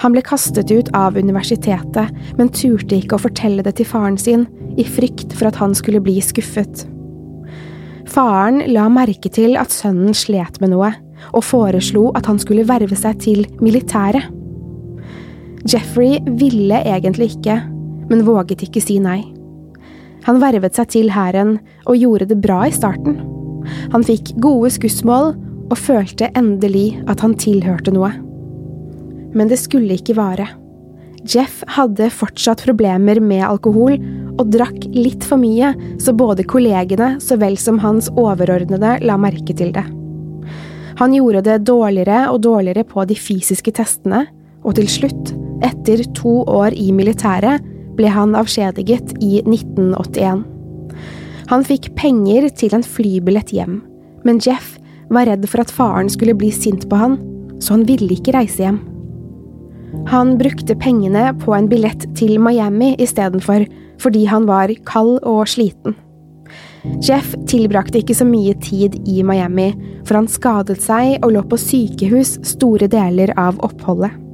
Han 0.03 0.13
ble 0.13 0.21
kastet 0.21 0.71
ut 0.71 0.91
av 0.95 1.17
universitetet, 1.17 2.13
men 2.37 2.51
turte 2.53 2.99
ikke 2.99 3.17
å 3.17 3.23
fortelle 3.25 3.65
det 3.65 3.77
til 3.79 3.89
faren 3.89 4.17
sin, 4.21 4.45
i 4.77 4.85
frykt 4.85 5.33
for 5.33 5.49
at 5.49 5.57
han 5.59 5.73
skulle 5.75 6.03
bli 6.05 6.19
skuffet. 6.21 6.85
Faren 8.07 8.61
la 8.71 8.87
merke 8.93 9.31
til 9.33 9.57
at 9.59 9.73
sønnen 9.73 10.15
slet 10.15 10.61
med 10.63 10.71
noe, 10.71 10.93
og 11.33 11.43
foreslo 11.43 12.11
at 12.15 12.29
han 12.29 12.39
skulle 12.39 12.67
verve 12.69 12.95
seg 12.95 13.17
til 13.25 13.47
militæret. 13.59 14.29
Jeffrey 15.67 16.21
ville 16.39 16.79
egentlig 16.85 17.33
ikke, 17.35 17.57
men 18.07 18.23
våget 18.23 18.63
ikke 18.63 18.83
si 18.83 19.01
nei. 19.03 19.25
Han 20.25 20.41
vervet 20.41 20.75
seg 20.75 20.89
til 20.95 21.11
hæren 21.13 21.59
og 21.85 21.99
gjorde 21.99 22.29
det 22.31 22.41
bra 22.41 22.63
i 22.67 22.73
starten. 22.75 23.19
Han 23.93 24.05
fikk 24.07 24.33
gode 24.43 24.71
skussmål 24.73 25.35
og 25.67 25.77
følte 25.77 26.31
endelig 26.39 26.95
at 27.11 27.21
han 27.23 27.35
tilhørte 27.37 27.93
noe 27.93 28.13
men 29.37 29.51
det 29.51 29.59
skulle 29.61 29.97
ikke 29.97 30.17
vare. 30.17 30.47
Jeff 31.27 31.63
hadde 31.75 32.09
fortsatt 32.13 32.63
problemer 32.65 33.19
med 33.23 33.43
alkohol 33.45 33.97
og 34.37 34.51
drakk 34.53 34.85
litt 34.93 35.25
for 35.27 35.41
mye, 35.41 35.73
så 35.99 36.13
både 36.15 36.45
kollegene 36.47 37.15
så 37.23 37.39
vel 37.41 37.57
som 37.59 37.81
hans 37.83 38.09
overordnede 38.13 38.97
la 39.03 39.17
merke 39.19 39.55
til 39.57 39.73
det. 39.75 39.85
Han 40.97 41.13
gjorde 41.13 41.43
det 41.45 41.59
dårligere 41.67 42.27
og 42.31 42.41
dårligere 42.45 42.85
på 42.87 43.03
de 43.09 43.17
fysiske 43.17 43.73
testene, 43.77 44.25
og 44.65 44.77
til 44.77 44.87
slutt, 44.89 45.33
etter 45.65 46.01
to 46.17 46.41
år 46.49 46.73
i 46.73 46.89
militæret, 46.93 47.61
ble 47.97 48.11
han 48.13 48.35
avskjediget 48.37 49.15
i 49.23 49.41
1981. 49.43 50.43
Han 51.47 51.63
fikk 51.63 51.93
penger 51.95 52.49
til 52.59 52.75
en 52.75 52.83
flybillett 52.83 53.53
hjem, 53.55 53.79
men 54.27 54.41
Jeff 54.43 54.75
var 55.13 55.29
redd 55.29 55.47
for 55.47 55.63
at 55.63 55.71
faren 55.71 56.11
skulle 56.11 56.35
bli 56.37 56.51
sint 56.51 56.87
på 56.89 56.99
han, 56.99 57.17
så 57.63 57.77
han 57.77 57.85
ville 57.87 58.11
ikke 58.17 58.35
reise 58.35 58.65
hjem. 58.65 58.81
Han 60.11 60.35
brukte 60.39 60.75
pengene 60.75 61.31
på 61.41 61.55
en 61.55 61.69
billett 61.71 62.03
til 62.19 62.35
Miami 62.43 62.93
istedenfor, 62.99 63.65
fordi 64.01 64.25
han 64.29 64.45
var 64.49 64.73
kald 64.85 65.17
og 65.23 65.47
sliten. 65.49 65.95
Jeff 67.03 67.33
tilbrakte 67.49 68.01
ikke 68.01 68.15
så 68.15 68.27
mye 68.27 68.53
tid 68.63 68.95
i 69.09 69.23
Miami, 69.25 69.71
for 70.07 70.19
han 70.19 70.29
skadet 70.31 70.79
seg 70.83 71.17
og 71.23 71.33
lå 71.35 71.43
på 71.49 71.59
sykehus 71.59 72.37
store 72.47 72.87
deler 72.91 73.33
av 73.39 73.59
oppholdet. 73.65 74.26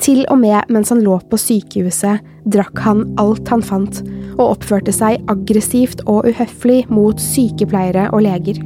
Til 0.00 0.22
og 0.32 0.38
med 0.40 0.70
mens 0.72 0.88
han 0.92 1.02
lå 1.04 1.18
på 1.28 1.38
sykehuset, 1.40 2.24
drakk 2.48 2.80
han 2.86 3.04
alt 3.20 3.48
han 3.52 3.62
fant, 3.64 4.00
og 4.38 4.54
oppførte 4.54 4.94
seg 4.96 5.20
aggressivt 5.28 6.00
og 6.08 6.28
uhøflig 6.30 6.86
mot 6.88 7.20
sykepleiere 7.20 8.08
og 8.14 8.24
leger. 8.24 8.62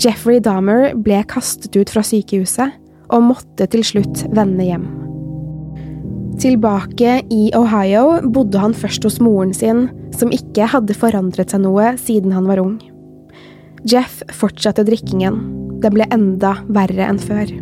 Jeffrey 0.00 0.40
Dahmer 0.44 0.94
ble 0.96 1.20
kastet 1.28 1.76
ut 1.76 1.92
fra 1.92 2.04
sykehuset, 2.04 2.72
og 3.12 3.28
måtte 3.28 3.68
til 3.70 3.84
slutt 3.86 4.24
vende 4.34 4.64
hjem. 4.66 4.86
Tilbake 6.40 7.20
i 7.32 7.46
Ohio 7.56 8.18
bodde 8.32 8.60
han 8.60 8.74
først 8.76 9.06
hos 9.06 9.20
moren 9.24 9.54
sin, 9.56 9.86
som 10.16 10.32
ikke 10.34 10.68
hadde 10.72 10.96
forandret 10.96 11.52
seg 11.52 11.64
noe 11.64 11.94
siden 12.00 12.34
han 12.36 12.48
var 12.48 12.60
ung. 12.60 12.76
Jeff 13.88 14.20
fortsatte 14.34 14.84
drikkingen. 14.88 15.38
Det 15.80 15.92
ble 15.94 16.08
enda 16.12 16.56
verre 16.72 17.08
enn 17.08 17.20
før. 17.22 17.52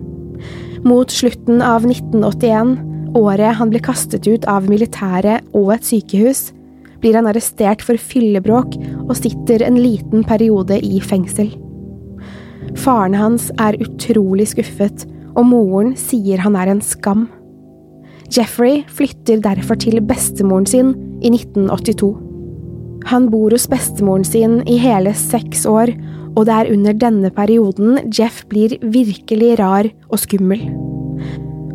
Mot 0.84 1.10
slutten 1.10 1.62
av 1.64 1.86
1981, 1.88 2.76
året 3.16 3.56
han 3.56 3.70
ble 3.72 3.80
kastet 3.80 4.26
ut 4.28 4.44
av 4.50 4.66
militæret 4.68 5.46
og 5.56 5.70
et 5.72 5.86
sykehus, 5.88 6.50
blir 7.00 7.16
han 7.16 7.28
arrestert 7.28 7.80
for 7.84 8.00
fyllebråk 8.00 8.76
og 9.06 9.14
sitter 9.16 9.64
en 9.64 9.78
liten 9.80 10.24
periode 10.28 10.76
i 10.84 11.00
fengsel. 11.04 11.50
Faren 12.80 13.16
hans 13.16 13.50
er 13.60 13.78
utrolig 13.80 14.50
skuffet 14.52 15.06
og 15.34 15.48
moren 15.48 15.94
sier 15.98 16.42
han 16.44 16.56
er 16.58 16.72
en 16.72 16.84
skam. 16.84 17.26
Jeffrey 18.34 18.82
flytter 18.92 19.42
derfor 19.44 19.78
til 19.80 20.00
bestemoren 20.04 20.66
sin 20.68 20.94
i 21.24 21.32
1982. 21.32 22.12
Han 23.08 23.28
bor 23.32 23.52
hos 23.52 23.68
bestemoren 23.68 24.24
sin 24.24 24.60
i 24.68 24.78
hele 24.80 25.12
seks 25.16 25.64
år, 25.68 25.92
og 26.34 26.46
det 26.48 26.54
er 26.54 26.72
under 26.74 26.96
denne 26.98 27.30
perioden 27.34 28.10
Jeff 28.10 28.42
blir 28.50 28.76
virkelig 28.82 29.54
rar 29.60 29.88
og 30.10 30.18
skummel. 30.18 30.66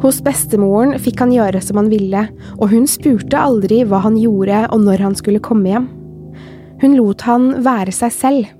Hos 0.04 0.22
bestemoren 0.24 0.96
fikk 1.02 1.20
han 1.24 1.34
gjøre 1.36 1.60
som 1.64 1.80
han 1.82 1.90
ville, 1.92 2.26
og 2.60 2.72
hun 2.72 2.88
spurte 2.88 3.40
aldri 3.40 3.82
hva 3.88 4.00
han 4.06 4.16
gjorde 4.20 4.66
og 4.72 4.84
når 4.86 5.04
han 5.04 5.18
skulle 5.20 5.44
komme 5.44 5.72
hjem. 5.74 5.90
Hun 6.80 6.96
lot 6.96 7.24
han 7.28 7.52
være 7.66 7.92
seg 7.96 8.16
selv. 8.16 8.52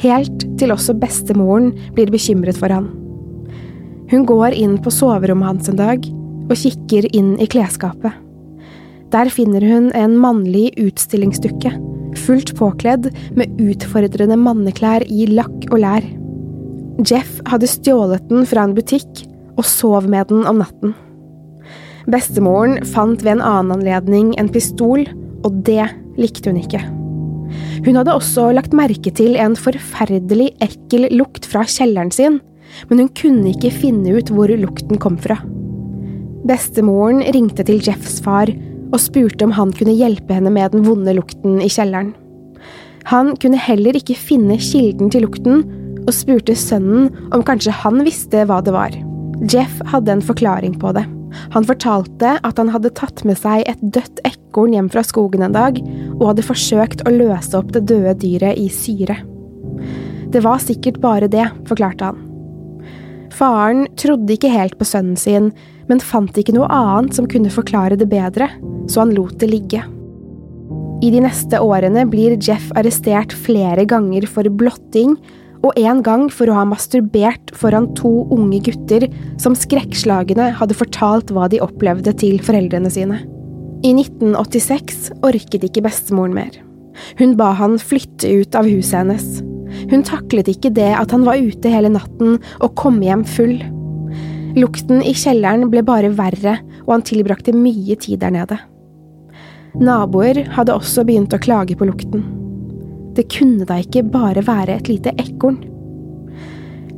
Helt 0.00 0.46
til 0.58 0.72
også 0.74 0.96
bestemoren 0.98 1.74
blir 1.96 2.12
bekymret 2.12 2.56
for 2.58 2.72
han. 2.72 2.88
Hun 4.10 4.24
går 4.28 4.56
inn 4.56 4.78
på 4.82 4.92
soverommet 4.92 5.52
hans 5.52 5.70
en 5.72 5.80
dag 5.80 6.08
og 6.44 6.56
kikker 6.60 7.08
inn 7.16 7.34
i 7.40 7.48
klesskapet. 7.48 8.12
Der 9.12 9.30
finner 9.32 9.64
hun 9.64 9.90
en 9.94 10.16
mannlig 10.18 10.72
utstillingsdukke, 10.80 11.70
fullt 12.24 12.54
påkledd 12.58 13.10
med 13.38 13.60
utfordrende 13.62 14.38
manneklær 14.40 15.04
i 15.06 15.28
lakk 15.30 15.68
og 15.70 15.80
lær. 15.84 16.06
Jeff 17.04 17.40
hadde 17.50 17.70
stjålet 17.70 18.28
den 18.30 18.46
fra 18.48 18.66
en 18.66 18.74
butikk 18.76 19.24
og 19.58 19.66
sov 19.66 20.08
med 20.10 20.30
den 20.30 20.44
om 20.48 20.60
natten. 20.62 20.94
Bestemoren 22.10 22.82
fant 22.86 23.22
ved 23.24 23.38
en 23.38 23.44
annen 23.44 23.78
anledning 23.78 24.34
en 24.40 24.50
pistol, 24.52 25.06
og 25.44 25.62
det 25.66 25.86
likte 26.20 26.52
hun 26.52 26.60
ikke. 26.60 26.82
Hun 27.84 27.96
hadde 27.98 28.14
også 28.14 28.50
lagt 28.56 28.74
merke 28.76 29.12
til 29.14 29.38
en 29.40 29.56
forferdelig 29.58 30.52
ekkel 30.64 31.08
lukt 31.14 31.48
fra 31.48 31.64
kjelleren 31.68 32.12
sin, 32.14 32.40
men 32.90 33.04
hun 33.04 33.10
kunne 33.16 33.52
ikke 33.52 33.72
finne 33.72 34.16
ut 34.18 34.32
hvor 34.32 34.50
lukten 34.58 35.00
kom 35.00 35.18
fra. 35.20 35.38
Bestemoren 36.44 37.22
ringte 37.34 37.64
til 37.64 37.80
Jeffs 37.84 38.18
far 38.24 38.50
og 38.94 39.02
spurte 39.02 39.46
om 39.46 39.54
han 39.56 39.72
kunne 39.74 39.96
hjelpe 39.96 40.36
henne 40.36 40.52
med 40.54 40.74
den 40.74 40.84
vonde 40.86 41.16
lukten 41.16 41.58
i 41.62 41.70
kjelleren. 41.72 42.12
Han 43.10 43.34
kunne 43.42 43.60
heller 43.60 43.96
ikke 43.98 44.16
finne 44.16 44.56
kilden 44.62 45.10
til 45.12 45.26
lukten, 45.26 45.64
og 46.04 46.12
spurte 46.12 46.54
sønnen 46.56 47.10
om 47.34 47.42
kanskje 47.44 47.74
han 47.82 48.02
visste 48.06 48.44
hva 48.48 48.60
det 48.64 48.72
var. 48.74 48.94
Jeff 49.50 49.80
hadde 49.90 50.12
en 50.14 50.24
forklaring 50.24 50.76
på 50.80 50.92
det. 50.96 51.04
Han 51.54 51.66
fortalte 51.66 52.36
at 52.46 52.60
han 52.60 52.70
hadde 52.70 52.92
tatt 52.94 53.24
med 53.26 53.38
seg 53.40 53.64
et 53.68 53.80
dødt 53.82 54.20
ekorn 54.28 54.76
hjem 54.76 54.90
fra 54.92 55.02
skogen 55.06 55.42
en 55.42 55.56
dag, 55.56 55.80
og 56.20 56.28
hadde 56.30 56.46
forsøkt 56.46 57.02
å 57.04 57.14
løse 57.14 57.56
opp 57.58 57.72
det 57.74 57.86
døde 57.90 58.14
dyret 58.22 58.60
i 58.60 58.68
syre. 58.72 59.18
Det 60.30 60.42
var 60.44 60.62
sikkert 60.62 61.00
bare 61.02 61.30
det, 61.30 61.48
forklarte 61.68 62.12
han. 62.12 62.22
Faren 63.34 63.88
trodde 63.98 64.36
ikke 64.36 64.52
helt 64.52 64.78
på 64.78 64.86
sønnen 64.86 65.18
sin, 65.18 65.50
men 65.90 66.02
fant 66.02 66.38
ikke 66.40 66.54
noe 66.56 66.68
annet 66.72 67.16
som 67.16 67.28
kunne 67.30 67.52
forklare 67.52 67.98
det 68.00 68.08
bedre, 68.10 68.48
så 68.90 69.04
han 69.04 69.14
lot 69.16 69.38
det 69.42 69.50
ligge. 69.52 69.82
I 71.04 71.10
de 71.12 71.20
neste 71.24 71.58
årene 71.60 72.06
blir 72.08 72.38
Jeff 72.40 72.70
arrestert 72.78 73.34
flere 73.36 73.84
ganger 73.88 74.24
for 74.30 74.48
blotting 74.48 75.18
og 75.64 75.76
en 75.80 76.02
gang 76.04 76.26
for 76.32 76.48
å 76.48 76.56
ha 76.58 76.64
masturbert 76.68 77.52
foran 77.56 77.90
to 77.98 78.26
unge 78.34 78.60
gutter 78.68 79.06
som 79.40 79.56
skrekkslagne 79.56 80.50
hadde 80.58 80.76
fortalt 80.76 81.32
hva 81.34 81.48
de 81.52 81.62
opplevde 81.64 82.12
til 82.20 82.38
foreldrene 82.44 82.92
sine. 82.92 83.22
I 83.84 83.92
1986 83.96 85.10
orket 85.24 85.66
ikke 85.68 85.84
bestemoren 85.84 86.36
mer. 86.36 86.54
Hun 87.18 87.34
ba 87.36 87.50
han 87.58 87.76
flytte 87.80 88.30
ut 88.40 88.56
av 88.56 88.68
huset 88.70 89.02
hennes. 89.02 89.26
Hun 89.90 90.04
taklet 90.06 90.48
ikke 90.52 90.72
det 90.72 90.92
at 90.96 91.12
han 91.12 91.24
var 91.26 91.40
ute 91.40 91.72
hele 91.72 91.90
natten 91.92 92.38
og 92.60 92.76
kom 92.80 93.00
hjem 93.04 93.24
full. 93.28 93.58
Lukten 94.54 95.02
i 95.02 95.10
kjelleren 95.18 95.66
ble 95.70 95.82
bare 95.82 96.12
verre, 96.14 96.60
og 96.86 96.92
han 96.92 97.04
tilbrakte 97.06 97.54
mye 97.56 97.96
tid 97.98 98.20
der 98.22 98.34
nede. 98.34 98.58
Naboer 99.74 100.44
hadde 100.54 100.76
også 100.76 101.02
begynt 101.06 101.34
å 101.34 101.42
klage 101.42 101.74
på 101.78 101.88
lukten. 101.88 102.22
Det 103.14 103.26
kunne 103.30 103.66
da 103.66 103.80
ikke 103.82 104.04
bare 104.06 104.44
være 104.46 104.76
et 104.78 104.90
lite 104.90 105.14
ekorn. 105.18 105.58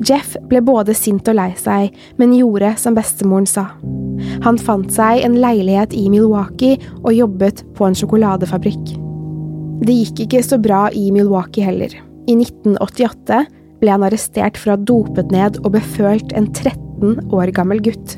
Jeff 0.04 0.34
ble 0.50 0.60
både 0.60 0.92
sint 0.96 1.28
og 1.32 1.38
lei 1.38 1.50
seg, 1.56 1.94
men 2.20 2.36
gjorde 2.36 2.74
som 2.80 2.96
bestemoren 2.96 3.48
sa. 3.48 3.70
Han 4.44 4.60
fant 4.60 4.92
seg 4.92 5.24
en 5.24 5.38
leilighet 5.40 5.96
i 5.96 6.06
Milwaukee 6.12 6.76
og 7.02 7.14
jobbet 7.16 7.64
på 7.76 7.88
en 7.88 7.96
sjokoladefabrikk. 7.96 8.96
Det 9.80 9.96
gikk 10.02 10.26
ikke 10.26 10.44
så 10.44 10.60
bra 10.60 10.86
i 10.92 11.08
Milwaukee 11.12 11.64
heller. 11.64 11.92
I 12.28 12.36
1988 12.36 13.44
ble 13.80 13.92
han 13.92 14.04
arrestert 14.04 14.60
for 14.60 14.72
å 14.72 14.76
ha 14.76 14.88
dopet 14.88 15.32
ned 15.32 15.60
og 15.64 15.72
befølt 15.76 16.36
en 16.36 16.50
13 16.52 16.85
år 17.02 17.52
gammel 17.56 17.82
gutt. 17.84 18.16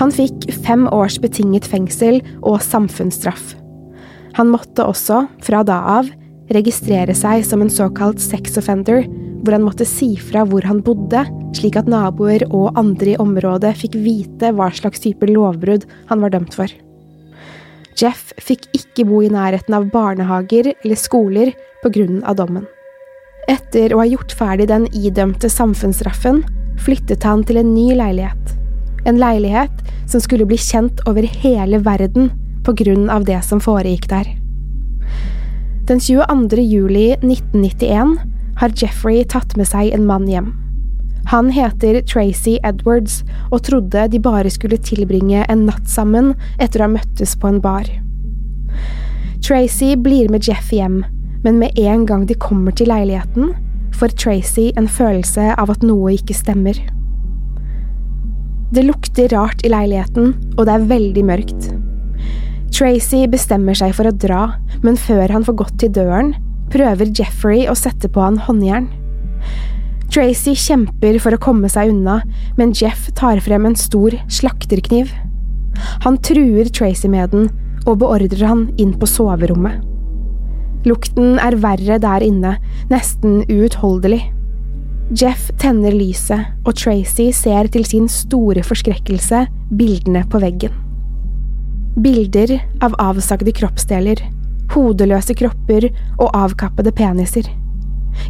Han 0.00 0.12
fikk 0.14 0.48
fem 0.64 0.86
års 0.92 1.18
betinget 1.20 1.66
fengsel 1.68 2.20
og 2.40 2.62
samfunnsstraff. 2.64 3.54
Han 4.38 4.52
måtte 4.52 4.86
også, 4.88 5.26
fra 5.44 5.60
da 5.66 5.82
av, 5.98 6.08
registrere 6.52 7.14
seg 7.16 7.44
som 7.44 7.62
en 7.64 7.72
såkalt 7.72 8.20
sex 8.22 8.56
offender, 8.60 9.04
hvor 9.42 9.56
han 9.56 9.66
måtte 9.66 9.86
si 9.88 10.14
fra 10.20 10.44
hvor 10.48 10.64
han 10.68 10.80
bodde, 10.84 11.24
slik 11.56 11.76
at 11.76 11.90
naboer 11.90 12.44
og 12.50 12.78
andre 12.78 13.12
i 13.12 13.18
området 13.20 13.74
fikk 13.80 13.98
vite 14.00 14.52
hva 14.56 14.70
slags 14.72 15.02
type 15.04 15.26
lovbrudd 15.28 15.84
han 16.08 16.24
var 16.24 16.32
dømt 16.32 16.56
for. 16.56 16.70
Jeff 17.98 18.30
fikk 18.40 18.70
ikke 18.76 19.04
bo 19.08 19.20
i 19.20 19.30
nærheten 19.32 19.74
av 19.76 19.90
barnehager 19.92 20.72
eller 20.72 20.96
skoler 20.98 21.52
av 21.84 22.36
dommen. 22.38 22.64
Etter 23.50 23.92
å 23.92 23.98
ha 24.00 24.06
gjort 24.06 24.32
ferdig 24.38 24.68
den 24.70 24.86
idømte 24.94 25.50
samfunnsstraffen, 25.50 26.44
flyttet 26.80 27.24
han 27.26 27.44
til 27.44 27.60
en 27.60 27.74
ny 27.74 27.92
leilighet. 27.98 28.54
En 29.06 29.18
leilighet 29.18 29.82
som 30.10 30.22
skulle 30.22 30.46
bli 30.46 30.58
kjent 30.60 31.02
over 31.10 31.26
hele 31.42 31.82
verden 31.82 32.30
på 32.64 32.74
grunn 32.78 33.10
av 33.10 33.26
det 33.26 33.40
som 33.44 33.60
foregikk 33.62 34.08
der. 34.10 34.28
Den 35.88 36.00
22. 36.00 36.62
juli 36.62 37.08
1991 37.18 38.18
har 38.60 38.74
Jeffrey 38.78 39.24
tatt 39.24 39.56
med 39.58 39.66
seg 39.66 39.90
en 39.94 40.06
mann 40.06 40.28
hjem. 40.30 40.52
Han 41.30 41.50
heter 41.54 42.00
Tracy 42.06 42.58
Edwards 42.66 43.22
og 43.50 43.62
trodde 43.66 44.08
de 44.10 44.20
bare 44.22 44.50
skulle 44.50 44.78
tilbringe 44.78 45.44
en 45.48 45.66
natt 45.68 45.90
sammen 45.90 46.32
etter 46.58 46.82
å 46.82 46.88
ha 46.88 46.94
møttes 46.96 47.34
på 47.38 47.50
en 47.50 47.60
bar. 47.62 47.88
Tracy 49.42 49.94
blir 49.98 50.30
med 50.30 50.46
Jeff 50.46 50.70
hjem, 50.74 51.02
men 51.42 51.58
med 51.58 51.78
en 51.78 52.06
gang 52.06 52.26
de 52.26 52.38
kommer 52.38 52.74
til 52.78 52.90
leiligheten, 52.92 53.50
får 53.98 54.16
Tracy 54.18 54.70
en 54.76 54.88
følelse 54.88 55.52
av 55.58 55.72
at 55.72 55.84
noe 55.86 56.14
ikke 56.16 56.36
stemmer. 56.36 56.78
Det 58.72 58.86
lukter 58.86 59.28
rart 59.34 59.60
i 59.66 59.70
leiligheten, 59.72 60.32
og 60.56 60.64
det 60.66 60.74
er 60.74 60.88
veldig 60.94 61.24
mørkt. 61.28 61.68
Tracy 62.72 63.26
bestemmer 63.28 63.76
seg 63.76 63.92
for 63.94 64.08
å 64.08 64.14
dra, 64.16 64.46
men 64.82 64.96
før 64.96 65.28
han 65.34 65.44
får 65.44 65.58
gått 65.60 65.76
til 65.82 65.92
døren, 65.92 66.32
prøver 66.72 67.12
Jeffrey 67.12 67.66
å 67.68 67.76
sette 67.76 68.08
på 68.08 68.24
han 68.24 68.40
håndjern. 68.46 68.88
Tracy 70.12 70.56
kjemper 70.56 71.18
for 71.20 71.36
å 71.36 71.40
komme 71.40 71.68
seg 71.72 71.92
unna, 71.92 72.22
men 72.56 72.72
Jeff 72.76 73.10
tar 73.16 73.40
frem 73.44 73.68
en 73.68 73.76
stor 73.76 74.16
slakterkniv. 74.32 75.12
Han 76.04 76.18
truer 76.24 76.68
Tracy 76.72 77.08
med 77.12 77.32
den 77.32 77.48
og 77.86 78.00
beordrer 78.02 78.44
han 78.48 78.66
inn 78.80 78.92
på 78.96 79.08
soverommet. 79.08 79.91
Lukten 80.88 81.36
er 81.38 81.54
verre 81.62 81.98
der 82.02 82.24
inne, 82.26 82.56
nesten 82.90 83.42
uutholdelig. 83.46 84.24
Jeff 85.14 85.50
tenner 85.60 85.94
lyset, 85.94 86.54
og 86.66 86.74
Tracy 86.78 87.28
ser 87.36 87.68
til 87.70 87.84
sin 87.86 88.08
store 88.10 88.64
forskrekkelse 88.66 89.44
bildene 89.76 90.24
på 90.30 90.40
veggen. 90.42 90.74
Bilder 92.02 92.56
av 92.82 92.96
avsagde 93.02 93.52
kroppsdeler, 93.54 94.22
hodeløse 94.72 95.36
kropper 95.36 95.90
og 96.16 96.30
avkappede 96.32 96.94
peniser. 96.96 97.46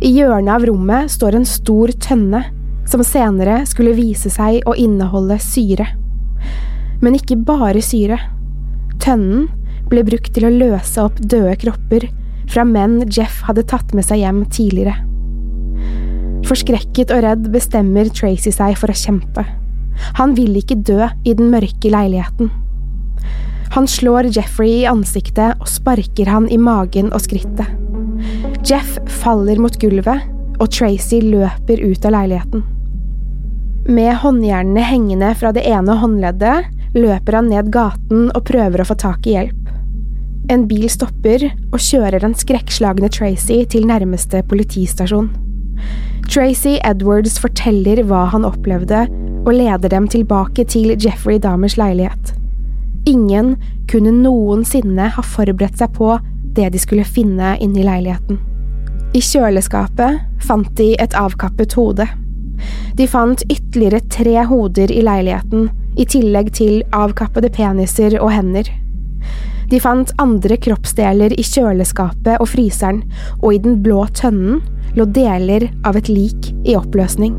I 0.03 0.11
hjørnet 0.13 0.57
av 0.57 0.67
rommet 0.67 1.11
står 1.15 1.39
en 1.39 1.49
stor 1.49 1.93
tønne, 2.03 2.43
som 2.91 3.05
senere 3.07 3.63
skulle 3.71 3.95
vise 3.97 4.31
seg 4.35 4.67
å 4.67 4.75
inneholde 4.77 5.39
syre. 5.41 5.87
Men 7.03 7.17
ikke 7.17 7.39
bare 7.47 7.81
syre. 7.83 8.19
Tønnen 9.03 9.47
ble 9.89 10.03
brukt 10.07 10.35
til 10.35 10.49
å 10.49 10.53
løse 10.53 11.07
opp 11.07 11.23
døde 11.23 11.55
kropper 11.63 12.09
fra 12.51 12.65
menn 12.69 13.03
Jeff 13.11 13.43
hadde 13.47 13.67
tatt 13.69 13.95
med 13.97 14.07
seg 14.07 14.23
hjem 14.23 14.45
tidligere. 14.53 14.97
Forskrekket 16.49 17.13
og 17.15 17.23
redd 17.25 17.47
bestemmer 17.55 18.11
Tracy 18.13 18.53
seg 18.55 18.77
for 18.81 18.93
å 18.93 18.99
kjempe. 18.99 19.45
Han 20.19 20.35
vil 20.35 20.57
ikke 20.59 20.81
dø 20.83 21.07
i 21.25 21.35
den 21.39 21.53
mørke 21.53 21.93
leiligheten. 21.93 22.51
Han 23.73 23.87
slår 23.89 24.29
Jeffrey 24.37 24.83
i 24.83 24.89
ansiktet 24.91 25.61
og 25.63 25.71
sparker 25.71 26.29
han 26.29 26.49
i 26.53 26.59
magen 26.61 27.09
og 27.13 27.23
skrittet. 27.25 27.71
Jeff 28.69 28.99
faller 29.23 29.59
mot 29.63 29.79
gulvet, 29.81 30.29
og 30.61 30.69
Tracy 30.71 31.23
løper 31.25 31.81
ut 31.81 32.05
av 32.07 32.15
leiligheten. 32.15 32.67
Med 33.89 34.15
håndjernene 34.23 34.85
hengende 34.87 35.33
fra 35.35 35.51
det 35.57 35.65
ene 35.67 35.97
håndleddet 35.99 36.69
løper 36.95 37.39
han 37.39 37.49
ned 37.51 37.73
gaten 37.75 38.29
og 38.31 38.45
prøver 38.47 38.83
å 38.83 38.87
få 38.87 38.99
tak 39.01 39.27
i 39.27 39.35
hjelp. 39.39 39.62
En 40.51 40.67
bil 40.69 40.89
stopper 40.91 41.45
og 41.73 41.79
kjører 41.79 42.23
den 42.23 42.35
skrekkslagne 42.35 43.11
Tracy 43.13 43.63
til 43.71 43.87
nærmeste 43.87 44.43
politistasjon. 44.51 45.31
Tracy 46.31 46.79
Edwards 46.87 47.39
forteller 47.43 48.03
hva 48.09 48.25
han 48.33 48.47
opplevde, 48.49 49.07
og 49.43 49.55
leder 49.55 49.91
dem 49.91 50.07
tilbake 50.09 50.65
til 50.71 50.95
Jeffrey 51.03 51.39
Dahmers 51.43 51.77
leilighet. 51.77 52.35
Ingen 53.11 53.57
kunne 53.91 54.13
noensinne 54.15 55.09
ha 55.15 55.25
forberedt 55.27 55.81
seg 55.81 55.95
på 55.97 56.15
det 56.55 56.69
de 56.73 56.81
skulle 56.81 57.07
finne 57.07 57.57
inne 57.61 57.83
i 57.83 57.87
leiligheten. 57.87 58.39
I 59.13 59.21
kjøleskapet 59.21 60.23
fant 60.47 60.71
de 60.79 60.93
et 61.03 61.17
avkappet 61.19 61.75
hode. 61.77 62.07
De 62.97 63.09
fant 63.11 63.43
ytterligere 63.51 64.01
tre 64.13 64.45
hoder 64.47 64.93
i 64.95 65.03
leiligheten, 65.05 65.69
i 65.99 66.07
tillegg 66.09 66.53
til 66.57 66.81
avkappede 66.97 67.51
peniser 67.53 68.17
og 68.21 68.31
hender. 68.33 68.69
De 69.73 69.79
fant 69.81 70.11
andre 70.21 70.59
kroppsdeler 70.61 71.33
i 71.41 71.43
kjøleskapet 71.49 72.37
og 72.43 72.51
fryseren, 72.53 73.01
og 73.41 73.55
i 73.55 73.61
den 73.65 73.79
blå 73.81 74.05
tønnen 74.13 74.61
lå 74.99 75.07
deler 75.09 75.71
av 75.89 75.97
et 75.97 76.11
lik 76.13 76.51
i 76.69 76.77
oppløsning. 76.77 77.39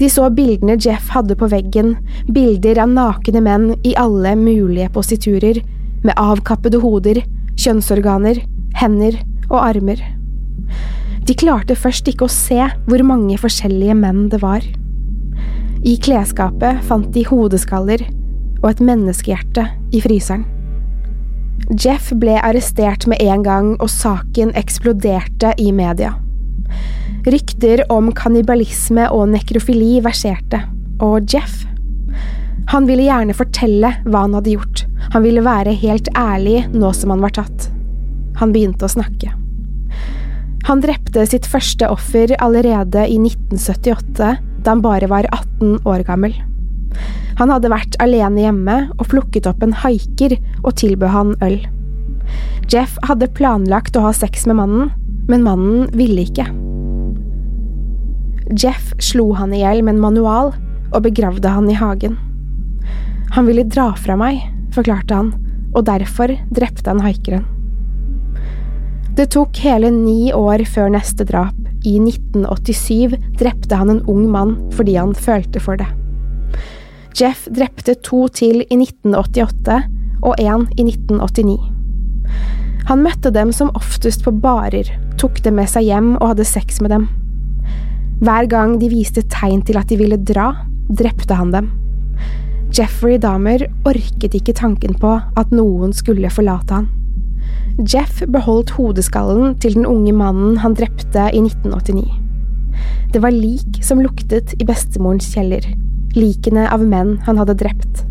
De 0.00 0.08
så 0.12 0.30
bildene 0.32 0.78
Jeff 0.80 1.10
hadde 1.12 1.36
på 1.36 1.48
veggen, 1.52 1.94
bilder 2.32 2.80
av 2.80 2.88
nakne 2.92 3.42
menn 3.44 3.68
i 3.84 3.92
alle 4.00 4.32
mulige 4.40 4.88
positurer, 4.96 5.60
med 6.04 6.16
avkappede 6.16 6.80
hoder, 6.80 7.20
kjønnsorganer, 7.60 8.40
hender 8.80 9.20
og 9.50 9.60
armer. 9.60 10.00
De 11.28 11.36
klarte 11.36 11.76
først 11.76 12.08
ikke 12.08 12.30
å 12.30 12.32
se 12.32 12.64
hvor 12.88 13.04
mange 13.04 13.36
forskjellige 13.40 13.96
menn 13.98 14.28
det 14.32 14.40
var. 14.44 14.64
I 15.84 15.98
klesskapet 16.00 16.84
fant 16.88 17.12
de 17.12 17.28
hodeskaller 17.28 18.08
og 18.62 18.70
et 18.72 18.84
menneskehjerte 18.84 19.68
i 19.92 20.04
fryseren. 20.04 20.55
Jeff 21.74 22.12
ble 22.14 22.36
arrestert 22.38 23.08
med 23.10 23.22
en 23.24 23.42
gang, 23.42 23.72
og 23.82 23.90
saken 23.90 24.52
eksploderte 24.58 25.52
i 25.58 25.72
media. 25.74 26.14
Rykter 27.26 27.82
om 27.90 28.12
kannibalisme 28.14 29.08
og 29.10 29.32
nekrofili 29.32 29.96
verserte, 30.04 30.62
og 31.02 31.26
Jeff 31.32 31.64
Han 32.72 32.86
ville 32.88 33.04
gjerne 33.06 33.34
fortelle 33.36 33.92
hva 34.06 34.24
han 34.24 34.34
hadde 34.34 34.56
gjort, 34.56 34.80
han 35.12 35.22
ville 35.22 35.44
være 35.46 35.74
helt 35.78 36.08
ærlig 36.18 36.64
nå 36.72 36.90
som 36.98 37.12
han 37.14 37.22
var 37.22 37.34
tatt. 37.36 37.68
Han 38.40 38.50
begynte 38.54 38.88
å 38.88 38.90
snakke. 38.90 39.30
Han 40.66 40.82
drepte 40.82 41.22
sitt 41.30 41.46
første 41.46 41.86
offer 41.94 42.34
allerede 42.42 43.06
i 43.06 43.20
1978, 43.22 44.32
da 44.66 44.74
han 44.74 44.82
bare 44.82 45.06
var 45.12 45.28
18 45.30 45.86
år 45.86 46.02
gammel. 46.08 46.34
Han 47.36 47.52
hadde 47.52 47.72
vært 47.72 47.96
alene 48.02 48.46
hjemme 48.46 48.76
og 48.96 49.08
plukket 49.12 49.48
opp 49.50 49.64
en 49.64 49.74
haiker 49.82 50.36
og 50.62 50.76
tilbød 50.80 51.12
han 51.12 51.34
øl. 51.44 51.58
Jeff 52.72 52.96
hadde 53.06 53.30
planlagt 53.36 53.96
å 53.98 54.06
ha 54.08 54.12
sex 54.16 54.46
med 54.48 54.58
mannen, 54.58 54.92
men 55.28 55.44
mannen 55.44 55.90
ville 55.96 56.24
ikke. 56.26 56.46
Jeff 58.56 58.92
slo 59.02 59.32
han 59.36 59.52
i 59.54 59.60
hjel 59.64 59.82
med 59.82 59.96
en 59.96 60.04
manual 60.04 60.52
og 60.92 61.02
begravde 61.04 61.50
han 61.50 61.68
i 61.70 61.76
hagen. 61.76 62.16
Han 63.34 63.48
ville 63.48 63.66
dra 63.66 63.90
fra 63.98 64.16
meg, 64.18 64.40
forklarte 64.74 65.18
han, 65.18 65.32
og 65.74 65.86
derfor 65.88 66.32
drepte 66.54 66.88
han 66.92 67.02
haikeren. 67.04 67.44
Det 69.16 69.30
tok 69.32 69.56
hele 69.64 69.90
ni 69.92 70.32
år 70.36 70.66
før 70.68 70.90
neste 70.92 71.24
drap. 71.28 71.56
I 71.86 71.96
1987 72.02 73.16
drepte 73.40 73.78
han 73.78 73.92
en 73.92 74.02
ung 74.10 74.26
mann 74.32 74.56
fordi 74.76 74.96
han 74.98 75.14
følte 75.16 75.62
for 75.62 75.80
det. 75.80 75.88
Jeff 77.16 77.46
drepte 77.48 77.94
to 78.04 78.26
til 78.28 78.58
i 78.60 78.76
1988 78.76 79.76
og 80.20 80.34
én 80.36 80.66
i 80.76 80.84
1989. 80.84 81.54
Han 82.90 83.04
møtte 83.06 83.32
dem 83.32 83.54
som 83.56 83.72
oftest 83.78 84.20
på 84.26 84.34
barer, 84.42 84.90
tok 85.16 85.40
dem 85.46 85.56
med 85.56 85.70
seg 85.72 85.88
hjem 85.88 86.10
og 86.18 86.34
hadde 86.34 86.44
sex 86.44 86.82
med 86.84 86.92
dem. 86.92 87.06
Hver 88.20 88.50
gang 88.52 88.74
de 88.82 88.90
viste 88.92 89.24
tegn 89.32 89.62
til 89.64 89.80
at 89.80 89.88
de 89.88 89.96
ville 90.00 90.18
dra, 90.28 90.50
drepte 90.92 91.38
han 91.40 91.54
dem. 91.56 91.70
Jeffrey 92.76 93.16
Dahmer 93.22 93.64
orket 93.88 94.36
ikke 94.36 94.56
tanken 94.60 94.98
på 95.00 95.14
at 95.16 95.56
noen 95.56 95.96
skulle 95.96 96.28
forlate 96.32 96.82
han. 96.82 96.90
Jeff 97.80 98.20
beholdt 98.28 98.74
hodeskallen 98.76 99.56
til 99.62 99.78
den 99.78 99.88
unge 99.88 100.12
mannen 100.12 100.60
han 100.60 100.76
drepte 100.76 101.30
i 101.32 101.40
1989. 101.40 102.04
Det 103.16 103.24
var 103.24 103.32
lik 103.32 103.80
som 103.80 104.04
luktet 104.04 104.52
i 104.60 104.68
bestemorens 104.68 105.32
kjeller, 105.32 105.64
likene 106.16 106.66
av 106.72 106.84
menn 106.84 107.16
han 107.26 107.38
hadde 107.40 107.56
drept. 107.60 108.04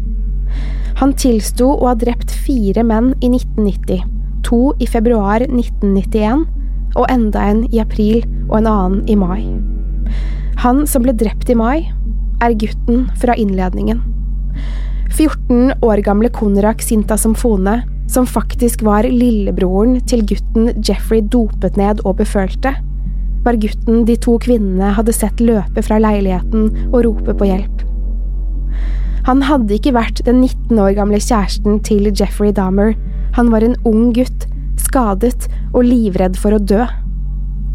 Han 1.01 1.13
tilsto 1.19 1.67
å 1.73 1.89
ha 1.89 1.95
drept 1.99 2.31
fire 2.45 2.85
menn 2.87 3.11
i 3.19 3.29
1990, 3.33 4.05
to 4.47 4.61
i 4.79 4.87
februar 4.87 5.43
1991 5.43 6.45
og 6.95 7.09
enda 7.11 7.41
en 7.49 7.65
i 7.73 7.81
april 7.83 8.21
og 8.47 8.59
en 8.61 8.69
annen 8.71 9.01
i 9.11 9.17
mai. 9.19 9.41
Han 10.63 10.85
som 10.87 11.03
ble 11.03 11.15
drept 11.17 11.51
i 11.51 11.57
mai, 11.59 11.89
er 12.43 12.55
gutten 12.59 13.09
fra 13.19 13.35
innledningen. 13.39 13.99
14 15.15 15.83
år 15.85 16.01
gamle 16.03 16.31
Konrak 16.33 16.83
Sinta 16.83 17.17
Somfone, 17.19 17.81
som 18.11 18.27
faktisk 18.27 18.83
var 18.85 19.07
lillebroren 19.07 19.97
til 20.07 20.23
gutten 20.27 20.71
Jeffrey 20.85 21.23
dopet 21.23 21.79
ned 21.79 22.03
og 22.05 22.19
befølte, 22.21 22.75
var 23.45 23.59
gutten 23.61 24.05
de 24.07 24.15
to 24.21 24.37
kvinnene 24.41 24.93
hadde 24.97 25.13
sett 25.13 25.41
løpe 25.43 25.83
fra 25.85 25.99
leiligheten 26.01 26.69
og 26.91 27.01
rope 27.05 27.35
på 27.37 27.49
hjelp. 27.49 27.83
Han 29.25 29.41
hadde 29.41 29.73
ikke 29.73 29.95
vært 29.95 30.21
den 30.27 30.43
19 30.43 30.77
år 30.77 30.93
gamle 30.99 31.17
kjæresten 31.17 31.79
til 31.85 32.11
Jeffrey 32.11 32.53
Dahmer, 32.53 32.93
han 33.33 33.49
var 33.51 33.65
en 33.65 33.73
ung 33.89 34.11
gutt, 34.13 34.45
skadet 34.77 35.47
og 35.73 35.88
livredd 35.88 36.38
for 36.38 36.53
å 36.53 36.61
dø. 36.61 36.83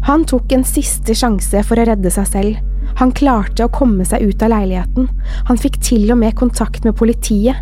Han 0.07 0.23
tok 0.25 0.53
en 0.55 0.63
siste 0.65 1.13
sjanse 1.17 1.61
for 1.67 1.77
å 1.77 1.85
redde 1.85 2.09
seg 2.13 2.29
selv. 2.29 2.61
Han 2.97 3.11
klarte 3.15 3.67
å 3.67 3.73
komme 3.73 4.07
seg 4.07 4.23
ut 4.31 4.41
av 4.43 4.53
leiligheten, 4.53 5.09
han 5.49 5.59
fikk 5.59 5.77
til 5.83 6.07
og 6.13 6.21
med 6.23 6.37
kontakt 6.39 6.87
med 6.87 6.95
politiet. 6.97 7.59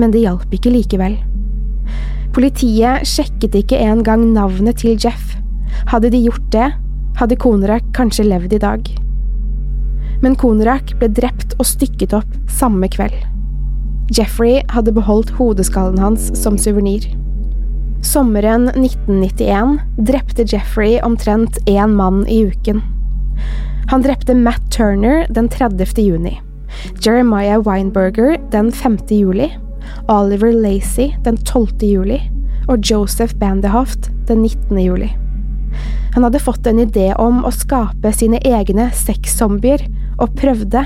Men 0.00 0.10
det 0.10 0.24
hjalp 0.24 0.56
ikke 0.56 0.72
likevel. 0.72 1.20
Politiet 2.34 3.06
sjekket 3.06 3.54
ikke 3.60 3.78
engang 3.84 4.30
navnet 4.32 4.80
til 4.80 4.96
Jeff. 4.96 5.36
Hadde 5.92 6.10
de 6.10 6.24
gjort 6.24 6.48
det, 6.56 6.72
hadde 7.20 7.38
Konrad 7.38 7.84
kanskje 7.94 8.26
levd 8.26 8.56
i 8.56 8.64
dag. 8.64 8.94
Men 10.22 10.36
Konerak 10.38 10.94
ble 11.00 11.10
drept 11.12 11.56
og 11.58 11.68
stykket 11.68 12.14
opp 12.16 12.38
samme 12.50 12.88
kveld. 12.92 13.16
Jeffrey 14.14 14.60
hadde 14.72 14.92
beholdt 14.94 15.32
hodeskallen 15.38 15.98
hans 16.02 16.28
som 16.38 16.58
suvenir. 16.60 17.06
Sommeren 18.04 18.68
1991 18.76 19.78
drepte 19.96 20.44
Jeffrey 20.44 20.98
omtrent 21.02 21.58
én 21.66 21.96
mann 21.96 22.26
i 22.28 22.42
uken. 22.44 22.82
Han 23.88 24.04
drepte 24.04 24.34
Matt 24.34 24.70
Turner 24.72 25.26
den 25.32 25.48
30. 25.48 25.96
juni, 25.96 26.40
Jeremiah 27.00 27.60
Weinberger 27.64 28.36
den 28.52 28.72
5. 28.72 28.98
juli 29.08 29.50
Oliver 30.08 30.52
Lacey 30.52 31.14
den 31.24 31.36
12. 31.36 31.68
juli 31.80 32.20
og 32.68 32.78
Joseph 32.90 33.34
Bandehoft 33.36 34.10
den 34.28 34.42
19. 34.42 34.78
juli. 34.78 35.10
Han 36.14 36.22
hadde 36.22 36.40
fått 36.40 36.66
en 36.66 36.78
idé 36.78 37.10
om 37.18 37.42
å 37.44 37.52
skape 37.52 38.12
sine 38.14 38.38
egne 38.46 38.90
sexzombier, 38.94 39.82
og 40.18 40.34
prøvde, 40.38 40.84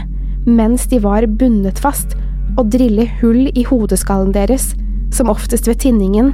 mens 0.48 0.86
de 0.90 1.00
var 1.04 1.26
bundet 1.40 1.80
fast, 1.82 2.16
å 2.58 2.64
drille 2.66 3.06
hull 3.20 3.48
i 3.54 3.64
hodeskallen 3.68 4.32
deres, 4.34 4.72
som 5.14 5.30
oftest 5.32 5.68
ved 5.68 5.80
tinningen, 5.84 6.32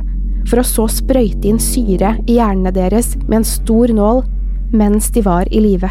for 0.48 0.60
å 0.60 0.66
så 0.66 0.86
sprøyte 0.90 1.48
inn 1.48 1.60
syre 1.62 2.14
i 2.26 2.38
hjernene 2.38 2.72
deres 2.74 3.14
med 3.24 3.40
en 3.40 3.48
stor 3.48 3.92
nål 3.94 4.24
mens 4.74 5.10
de 5.14 5.22
var 5.24 5.48
i 5.54 5.62
live. 5.62 5.88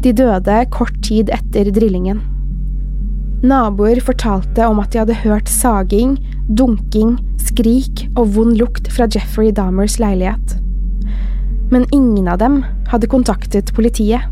De 0.00 0.12
døde 0.16 0.62
kort 0.72 0.96
tid 1.04 1.30
etter 1.34 1.68
drillingen. 1.74 2.22
Naboer 3.44 4.00
fortalte 4.04 4.66
om 4.68 4.80
at 4.82 4.92
de 4.92 5.00
hadde 5.02 5.20
hørt 5.22 5.48
saging, 5.48 6.16
dunking, 6.48 7.16
skrik 7.40 8.06
og 8.14 8.34
vond 8.36 8.56
lukt 8.60 8.90
fra 8.92 9.08
Jeffrey 9.08 9.52
Dahmers 9.52 9.98
leilighet. 10.00 10.56
Men 11.70 11.86
ingen 11.94 12.28
av 12.28 12.40
dem 12.42 12.60
hadde 12.90 13.08
kontaktet 13.12 13.72
politiet. 13.76 14.24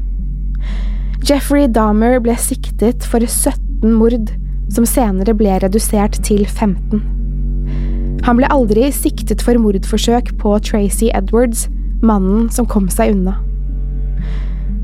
Jeffrey 1.27 1.67
Dahmer 1.67 2.21
ble 2.23 2.37
siktet 2.39 3.03
for 3.11 3.25
17 3.25 3.91
mord, 3.91 4.31
som 4.71 4.87
senere 4.87 5.35
ble 5.35 5.57
redusert 5.65 6.21
til 6.25 6.45
15. 6.47 7.03
Han 8.27 8.39
ble 8.39 8.49
aldri 8.53 8.87
siktet 8.95 9.43
for 9.43 9.59
mordforsøk 9.59 10.31
på 10.39 10.55
Tracy 10.63 11.09
Edwards, 11.17 11.67
mannen 12.07 12.47
som 12.55 12.69
kom 12.71 12.87
seg 12.93 13.17
unna. 13.17 13.35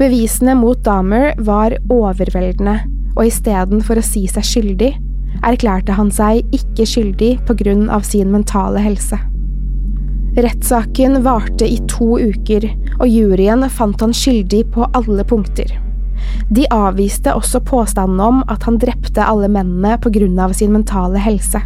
Bevisene 0.01 0.57
mot 0.59 0.81
Dahmer 0.83 1.37
var 1.47 1.77
overveldende 1.93 2.81
og 3.15 3.29
istedenfor 3.29 4.01
å 4.01 4.05
si 4.05 4.25
seg 4.27 4.49
skyldig, 4.49 4.91
erklærte 5.47 5.95
han 5.95 6.11
seg 6.15 6.43
ikke 6.57 6.87
skyldig 6.89 7.31
på 7.47 7.55
grunn 7.63 7.87
av 7.93 8.03
sin 8.09 8.33
mentale 8.35 8.83
helse. 8.83 9.21
Rettssaken 10.35 11.21
varte 11.23 11.69
i 11.71 11.79
to 11.87 12.17
uker, 12.19 12.67
og 12.99 13.07
juryen 13.07 13.63
fant 13.71 14.03
han 14.03 14.15
skyldig 14.17 14.65
på 14.75 14.89
alle 14.99 15.23
punkter. 15.31 15.71
De 16.55 16.67
avviste 16.73 17.33
også 17.35 17.61
påstanden 17.65 18.21
om 18.21 18.43
at 18.53 18.67
han 18.69 18.79
drepte 18.79 19.25
alle 19.25 19.49
mennene 19.49 19.97
av 20.45 20.53
sin 20.53 20.73
mentale 20.73 21.19
helse. 21.19 21.61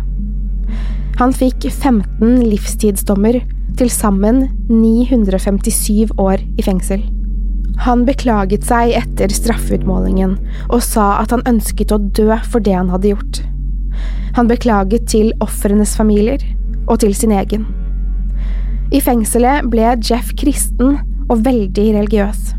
Han 1.18 1.32
fikk 1.34 1.66
15 1.70 2.42
livstidsdommer, 2.46 3.40
til 3.78 3.90
sammen 3.90 4.48
957 4.66 6.10
år 6.18 6.42
i 6.58 6.64
fengsel. 6.66 7.04
Han 7.84 8.02
beklaget 8.06 8.64
seg 8.66 8.90
etter 8.98 9.30
straffeutmålingen 9.30 10.34
og 10.66 10.80
sa 10.82 11.20
at 11.20 11.30
han 11.30 11.44
ønsket 11.46 11.94
å 11.94 12.00
dø 12.02 12.32
for 12.50 12.58
det 12.64 12.74
han 12.74 12.90
hadde 12.90 13.12
gjort. 13.12 13.40
Han 14.34 14.50
beklaget 14.50 15.06
til 15.10 15.30
ofrenes 15.44 15.94
familier 15.98 16.42
og 16.88 16.98
til 17.04 17.14
sin 17.14 17.34
egen. 17.34 17.68
I 18.90 19.02
fengselet 19.04 19.68
ble 19.70 19.94
Jeff 20.02 20.32
kristen 20.40 20.98
og 21.28 21.44
veldig 21.46 21.86
religiøs. 22.00 22.54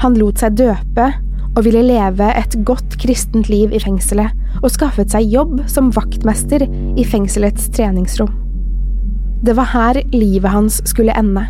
Han 0.00 0.16
lot 0.16 0.40
seg 0.40 0.56
døpe 0.60 1.10
og 1.54 1.64
ville 1.66 1.84
leve 1.86 2.28
et 2.34 2.56
godt 2.66 2.96
kristent 3.02 3.48
liv 3.50 3.72
i 3.74 3.80
fengselet, 3.82 4.32
og 4.62 4.72
skaffet 4.74 5.12
seg 5.14 5.30
jobb 5.30 5.60
som 5.70 5.92
vaktmester 5.94 6.66
i 6.66 7.04
fengselets 7.06 7.68
treningsrom. 7.74 8.32
Det 9.44 9.56
var 9.58 9.72
her 9.74 10.00
livet 10.14 10.50
hans 10.50 10.80
skulle 10.88 11.14
ende. 11.18 11.44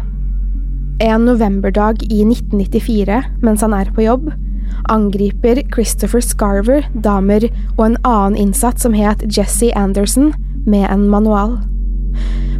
En 1.03 1.27
novemberdag 1.29 2.03
i 2.07 2.23
1994, 2.23 3.21
mens 3.43 3.63
han 3.63 3.75
er 3.77 3.91
på 3.95 4.05
jobb, 4.05 4.33
angriper 4.91 5.61
Christopher 5.73 6.23
Scarver 6.25 6.87
damer 7.05 7.47
og 7.77 7.85
en 7.87 7.99
annen 8.03 8.39
innsatt 8.47 8.83
som 8.83 8.97
het 8.97 9.23
Jesse 9.31 9.73
Anderson, 9.79 10.33
med 10.67 10.89
en 10.89 11.09
manual. 11.13 11.59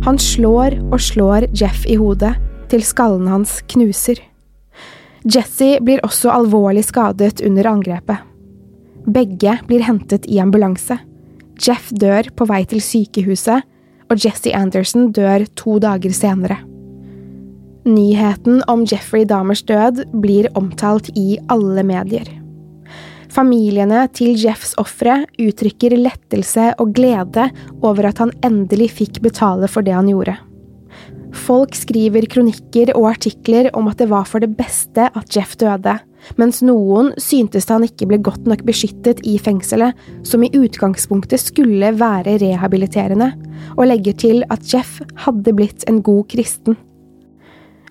Han 0.05 0.19
slår 0.21 0.77
og 0.93 1.01
slår 1.01 1.49
Jeff 1.57 1.87
i 1.89 1.97
hodet, 1.97 2.35
til 2.69 2.85
skallen 2.85 3.31
hans 3.31 3.63
knuser. 3.73 4.21
Jesse 5.25 5.79
blir 5.81 6.03
også 6.05 6.29
alvorlig 6.35 6.85
skadet 6.85 7.41
under 7.47 7.71
angrepet. 7.71 8.21
Begge 9.09 9.59
blir 9.69 9.85
hentet 9.85 10.27
i 10.29 10.41
ambulanse. 10.41 10.99
Jeff 11.61 11.91
dør 11.97 12.29
på 12.37 12.47
vei 12.51 12.65
til 12.69 12.83
sykehuset, 12.85 13.65
og 14.13 14.21
Jesse 14.21 14.53
Anderson 14.53 15.11
dør 15.17 15.47
to 15.57 15.79
dager 15.81 16.13
senere. 16.13 16.59
Nyheten 17.85 18.63
om 18.69 18.85
Jeffrey 18.89 19.27
Dahmers 19.29 19.63
død 19.69 20.07
blir 20.21 20.49
omtalt 20.57 21.11
i 21.17 21.39
alle 21.53 21.85
medier. 21.85 22.29
Familiene 23.33 24.07
til 24.15 24.37
Jeffs 24.39 24.77
ofre 24.81 25.25
uttrykker 25.41 25.97
lettelse 25.99 26.71
og 26.81 26.95
glede 26.97 27.49
over 27.83 28.09
at 28.09 28.21
han 28.23 28.33
endelig 28.47 28.93
fikk 29.01 29.21
betale 29.25 29.69
for 29.69 29.85
det 29.85 29.97
han 29.97 30.09
gjorde. 30.09 30.37
Folk 31.35 31.75
skriver 31.75 32.27
kronikker 32.31 32.93
og 32.95 33.09
artikler 33.11 33.69
om 33.75 33.89
at 33.91 33.99
det 33.99 34.07
var 34.11 34.27
for 34.29 34.43
det 34.43 34.53
beste 34.57 35.09
at 35.11 35.35
Jeff 35.35 35.57
døde, 35.59 35.97
mens 36.41 36.63
noen 36.65 37.11
syntes 37.21 37.67
han 37.69 37.85
ikke 37.85 38.07
ble 38.09 38.21
godt 38.25 38.47
nok 38.49 38.63
beskyttet 38.67 39.21
i 39.27 39.35
fengselet, 39.43 39.99
som 40.25 40.45
i 40.47 40.53
utgangspunktet 40.55 41.43
skulle 41.43 41.91
være 41.99 42.39
rehabiliterende, 42.41 43.33
og 43.75 43.89
legger 43.91 44.17
til 44.23 44.45
at 44.55 44.65
Jeff 44.71 45.01
hadde 45.27 45.57
blitt 45.57 45.87
en 45.91 46.01
god 46.07 46.29
kristen. 46.33 46.79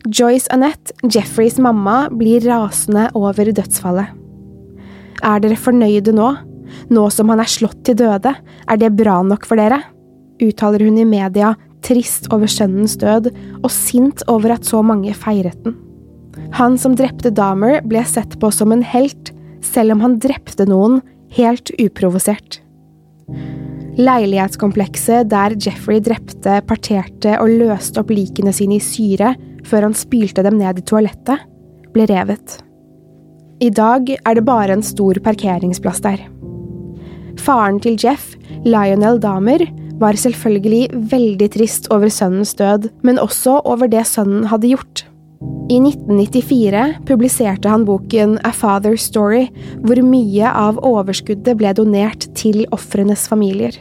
Joyce 0.08 0.50
Annette, 0.52 0.96
Jeffreys 1.04 1.60
mamma, 1.64 2.08
blir 2.12 2.44
rasende 2.48 3.10
over 3.16 3.52
dødsfallet. 3.56 4.12
Er 5.24 5.44
dere 5.44 5.60
fornøyde 5.60 6.16
nå? 6.16 6.34
Nå 6.92 7.04
som 7.14 7.30
han 7.32 7.40
er 7.44 7.52
slått 7.52 7.84
til 7.88 8.00
døde, 8.02 8.34
er 8.34 8.80
det 8.80 8.96
bra 8.98 9.22
nok 9.24 9.46
for 9.48 9.60
dere? 9.60 9.84
uttaler 10.44 10.84
hun 10.84 10.98
i 11.00 11.06
media, 11.08 11.54
trist 11.84 12.30
over 12.34 12.50
sønnens 12.50 12.96
død 13.02 13.32
og 13.62 13.72
sint 13.72 14.24
over 14.32 14.56
at 14.56 14.68
så 14.68 14.82
mange 14.86 15.14
feiret 15.18 15.60
den. 15.66 15.78
Han 16.58 16.78
som 16.82 16.96
drepte 16.98 17.32
Dahmer, 17.34 17.82
ble 17.86 18.04
sett 18.08 18.38
på 18.42 18.50
som 18.54 18.74
en 18.74 18.84
helt, 18.86 19.32
selv 19.64 19.96
om 19.96 20.04
han 20.04 20.20
drepte 20.22 20.66
noen 20.70 21.02
helt 21.34 21.72
uprovosert. 21.82 22.60
Leilighetskomplekset 23.94 25.30
der 25.30 25.54
Jeffrey 25.62 26.02
drepte, 26.02 26.60
parterte 26.66 27.38
og 27.38 27.52
løste 27.62 28.02
opp 28.02 28.14
likene 28.14 28.54
sine 28.56 28.80
i 28.80 28.84
syre 28.84 29.36
før 29.68 29.88
han 29.88 29.98
spylte 29.98 30.44
dem 30.46 30.58
ned 30.60 30.82
i 30.82 30.86
toalettet, 30.90 31.46
ble 31.94 32.08
revet. 32.10 32.58
I 33.62 33.70
dag 33.70 34.10
er 34.18 34.36
det 34.36 34.46
bare 34.48 34.74
en 34.76 34.84
stor 34.84 35.20
parkeringsplass 35.24 36.02
der. 36.04 36.26
Faren 37.40 37.80
til 37.84 37.96
Jeff, 38.02 38.34
Lionel 38.66 39.22
Dahmer, 39.22 39.62
var 40.04 40.20
selvfølgelig 40.20 41.08
veldig 41.14 41.50
trist 41.56 41.90
over 41.94 42.12
sønnens 42.12 42.54
død, 42.60 42.90
men 43.08 43.22
også 43.22 43.62
over 43.64 43.88
det 43.92 44.06
sønnen 44.10 44.50
hadde 44.52 44.74
gjort. 44.74 45.06
I 45.72 45.80
1994 45.80 46.84
publiserte 47.08 47.72
han 47.72 47.86
boken 47.88 48.36
A 48.44 48.52
Father's 48.56 49.08
Story, 49.08 49.48
hvor 49.84 50.00
mye 50.04 50.52
av 50.52 50.80
overskuddet 50.84 51.58
ble 51.60 51.72
donert 51.76 52.28
til 52.38 52.66
ofrenes 52.76 53.26
familier. 53.32 53.76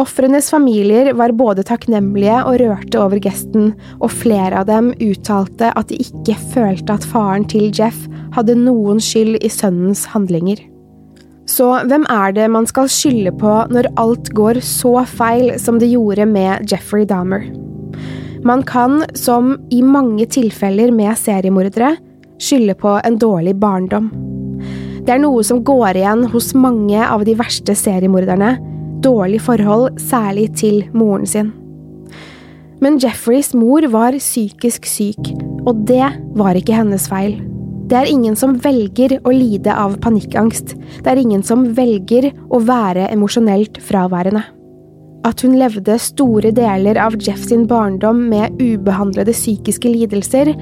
Ofrenes 0.00 0.48
familier 0.50 1.12
var 1.14 1.36
både 1.38 1.62
takknemlige 1.66 2.40
og 2.42 2.58
rørte 2.58 2.98
over 2.98 3.22
gesten, 3.22 3.70
og 4.02 4.10
flere 4.10 4.64
av 4.64 4.66
dem 4.70 4.90
uttalte 4.98 5.70
at 5.70 5.90
de 5.90 6.00
ikke 6.02 6.34
følte 6.50 6.98
at 6.98 7.06
faren 7.06 7.46
til 7.50 7.70
Jeff 7.70 8.08
hadde 8.34 8.58
noen 8.58 8.98
skyld 9.02 9.38
i 9.38 9.52
sønnens 9.54 10.08
handlinger. 10.10 10.58
Så 11.50 11.66
hvem 11.90 12.06
er 12.08 12.32
det 12.32 12.46
man 12.48 12.66
skal 12.68 12.88
skylde 12.88 13.32
på 13.36 13.52
når 13.72 13.90
alt 14.00 14.30
går 14.36 14.62
så 14.64 15.02
feil 15.08 15.52
som 15.60 15.78
det 15.80 15.90
gjorde 15.92 16.24
med 16.30 16.70
Jeffrey 16.70 17.04
Dahmer? 17.08 17.44
Man 18.44 18.62
kan, 18.68 19.02
som 19.16 19.54
i 19.72 19.80
mange 19.84 20.26
tilfeller 20.28 20.92
med 20.92 21.16
seriemordere, 21.16 21.94
skylde 22.40 22.74
på 22.76 22.98
en 23.04 23.16
dårlig 23.20 23.54
barndom. 23.60 24.10
Det 25.04 25.12
er 25.12 25.20
noe 25.20 25.44
som 25.44 25.62
går 25.64 26.00
igjen 26.00 26.26
hos 26.32 26.52
mange 26.56 27.00
av 27.04 27.24
de 27.28 27.36
verste 27.36 27.76
seriemorderne, 27.76 28.54
dårlig 29.04 29.42
forhold, 29.44 29.98
særlig 30.00 30.50
til 30.60 30.82
moren 30.96 31.28
sin. 31.28 31.52
Men 32.84 32.96
Jeffreys 33.00 33.52
mor 33.56 33.84
var 33.92 34.16
psykisk 34.16 34.88
syk, 34.88 35.32
og 35.64 35.84
det 35.88 36.04
var 36.36 36.56
ikke 36.56 36.76
hennes 36.76 37.08
feil. 37.08 37.36
Det 37.84 37.96
er 37.98 38.08
ingen 38.08 38.36
som 38.36 38.56
velger 38.64 39.18
å 39.28 39.32
lide 39.34 39.72
av 39.76 39.98
panikkangst, 40.00 40.72
det 41.04 41.10
er 41.10 41.20
ingen 41.20 41.42
som 41.44 41.66
velger 41.76 42.30
å 42.48 42.60
være 42.64 43.10
emosjonelt 43.12 43.76
fraværende. 43.84 44.40
At 45.24 45.40
hun 45.44 45.56
levde 45.56 45.96
store 46.00 46.52
deler 46.52 46.98
av 47.00 47.16
Jeff 47.20 47.44
sin 47.44 47.66
barndom 47.68 48.26
med 48.30 48.56
ubehandlede 48.60 49.32
psykiske 49.36 49.88
lidelser, 49.92 50.52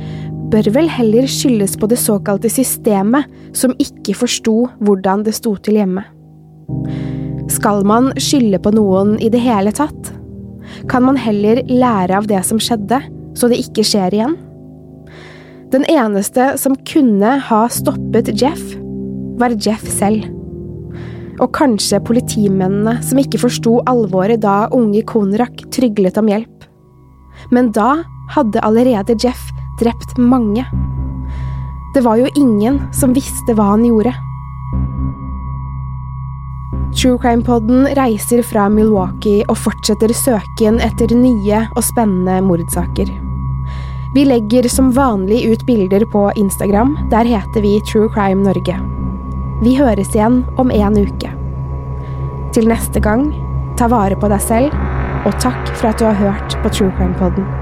bør 0.53 0.69
vel 0.75 0.91
heller 0.91 1.27
skyldes 1.31 1.79
på 1.81 1.89
det 1.91 1.99
såkalte 2.03 2.51
systemet, 2.53 3.31
som 3.57 3.75
ikke 3.83 4.15
forsto 4.19 4.57
hvordan 4.83 5.25
det 5.27 5.35
sto 5.39 5.55
til 5.63 5.81
hjemme. 5.81 6.05
Skal 7.51 7.83
man 7.87 8.13
skylde 8.21 8.61
på 8.63 8.75
noen 8.75 9.17
i 9.23 9.31
det 9.33 9.43
hele 9.43 9.73
tatt? 9.75 10.13
Kan 10.91 11.07
man 11.07 11.19
heller 11.21 11.63
lære 11.71 12.19
av 12.19 12.27
det 12.31 12.43
som 12.47 12.59
skjedde, 12.63 12.99
så 13.39 13.51
det 13.51 13.63
ikke 13.63 13.87
skjer 13.87 14.15
igjen? 14.15 14.39
Den 15.73 15.85
eneste 15.89 16.59
som 16.61 16.75
kunne 16.85 17.37
ha 17.41 17.61
stoppet 17.73 18.29
Jeff, 18.37 18.61
var 19.41 19.55
Jeff 19.57 19.87
selv. 19.89 20.27
Og 21.41 21.49
kanskje 21.57 22.03
politimennene 22.05 22.99
som 23.01 23.21
ikke 23.23 23.41
forsto 23.41 23.79
alvoret 23.89 24.43
da 24.45 24.67
unge 24.77 25.01
Konrak 25.09 25.65
tryglet 25.73 26.21
om 26.21 26.29
hjelp. 26.29 26.67
Men 27.57 27.73
da 27.73 28.03
hadde 28.37 28.61
allerede 28.61 29.17
Jeff 29.25 29.49
drept 29.81 30.21
mange. 30.21 30.67
Det 31.97 32.05
var 32.05 32.21
jo 32.21 32.29
ingen 32.37 32.83
som 32.93 33.17
visste 33.17 33.57
hva 33.57 33.73
han 33.73 33.89
gjorde. 33.89 34.13
True 36.93 37.17
Crime-podden 37.17 37.89
reiser 37.97 38.45
fra 38.45 38.69
Milwaukee 38.69 39.41
og 39.49 39.57
fortsetter 39.65 40.13
søken 40.13 40.85
etter 40.85 41.17
nye 41.17 41.65
og 41.73 41.85
spennende 41.89 42.43
mordsaker. 42.45 43.32
Vi 44.15 44.25
legger 44.25 44.69
som 44.69 44.91
vanlig 44.93 45.45
ut 45.45 45.67
bilder 45.67 46.05
på 46.05 46.33
Instagram. 46.37 46.99
Der 47.11 47.25
heter 47.25 47.63
vi 47.63 47.81
True 47.81 48.09
Crime 48.15 48.43
Norge. 48.43 48.81
Vi 49.63 49.73
høres 49.79 50.13
igjen 50.15 50.43
om 50.61 50.71
en 50.71 50.99
uke. 51.01 51.31
Til 52.53 52.69
neste 52.69 53.01
gang, 53.01 53.31
ta 53.81 53.89
vare 53.89 54.19
på 54.21 54.29
deg 54.29 54.45
selv, 54.45 54.77
og 55.25 55.41
takk 55.41 55.73
for 55.79 55.95
at 55.95 55.99
du 56.03 56.11
har 56.11 56.21
hørt 56.21 56.61
på 56.61 56.77
True 56.77 56.93
Crime-podden. 56.99 57.62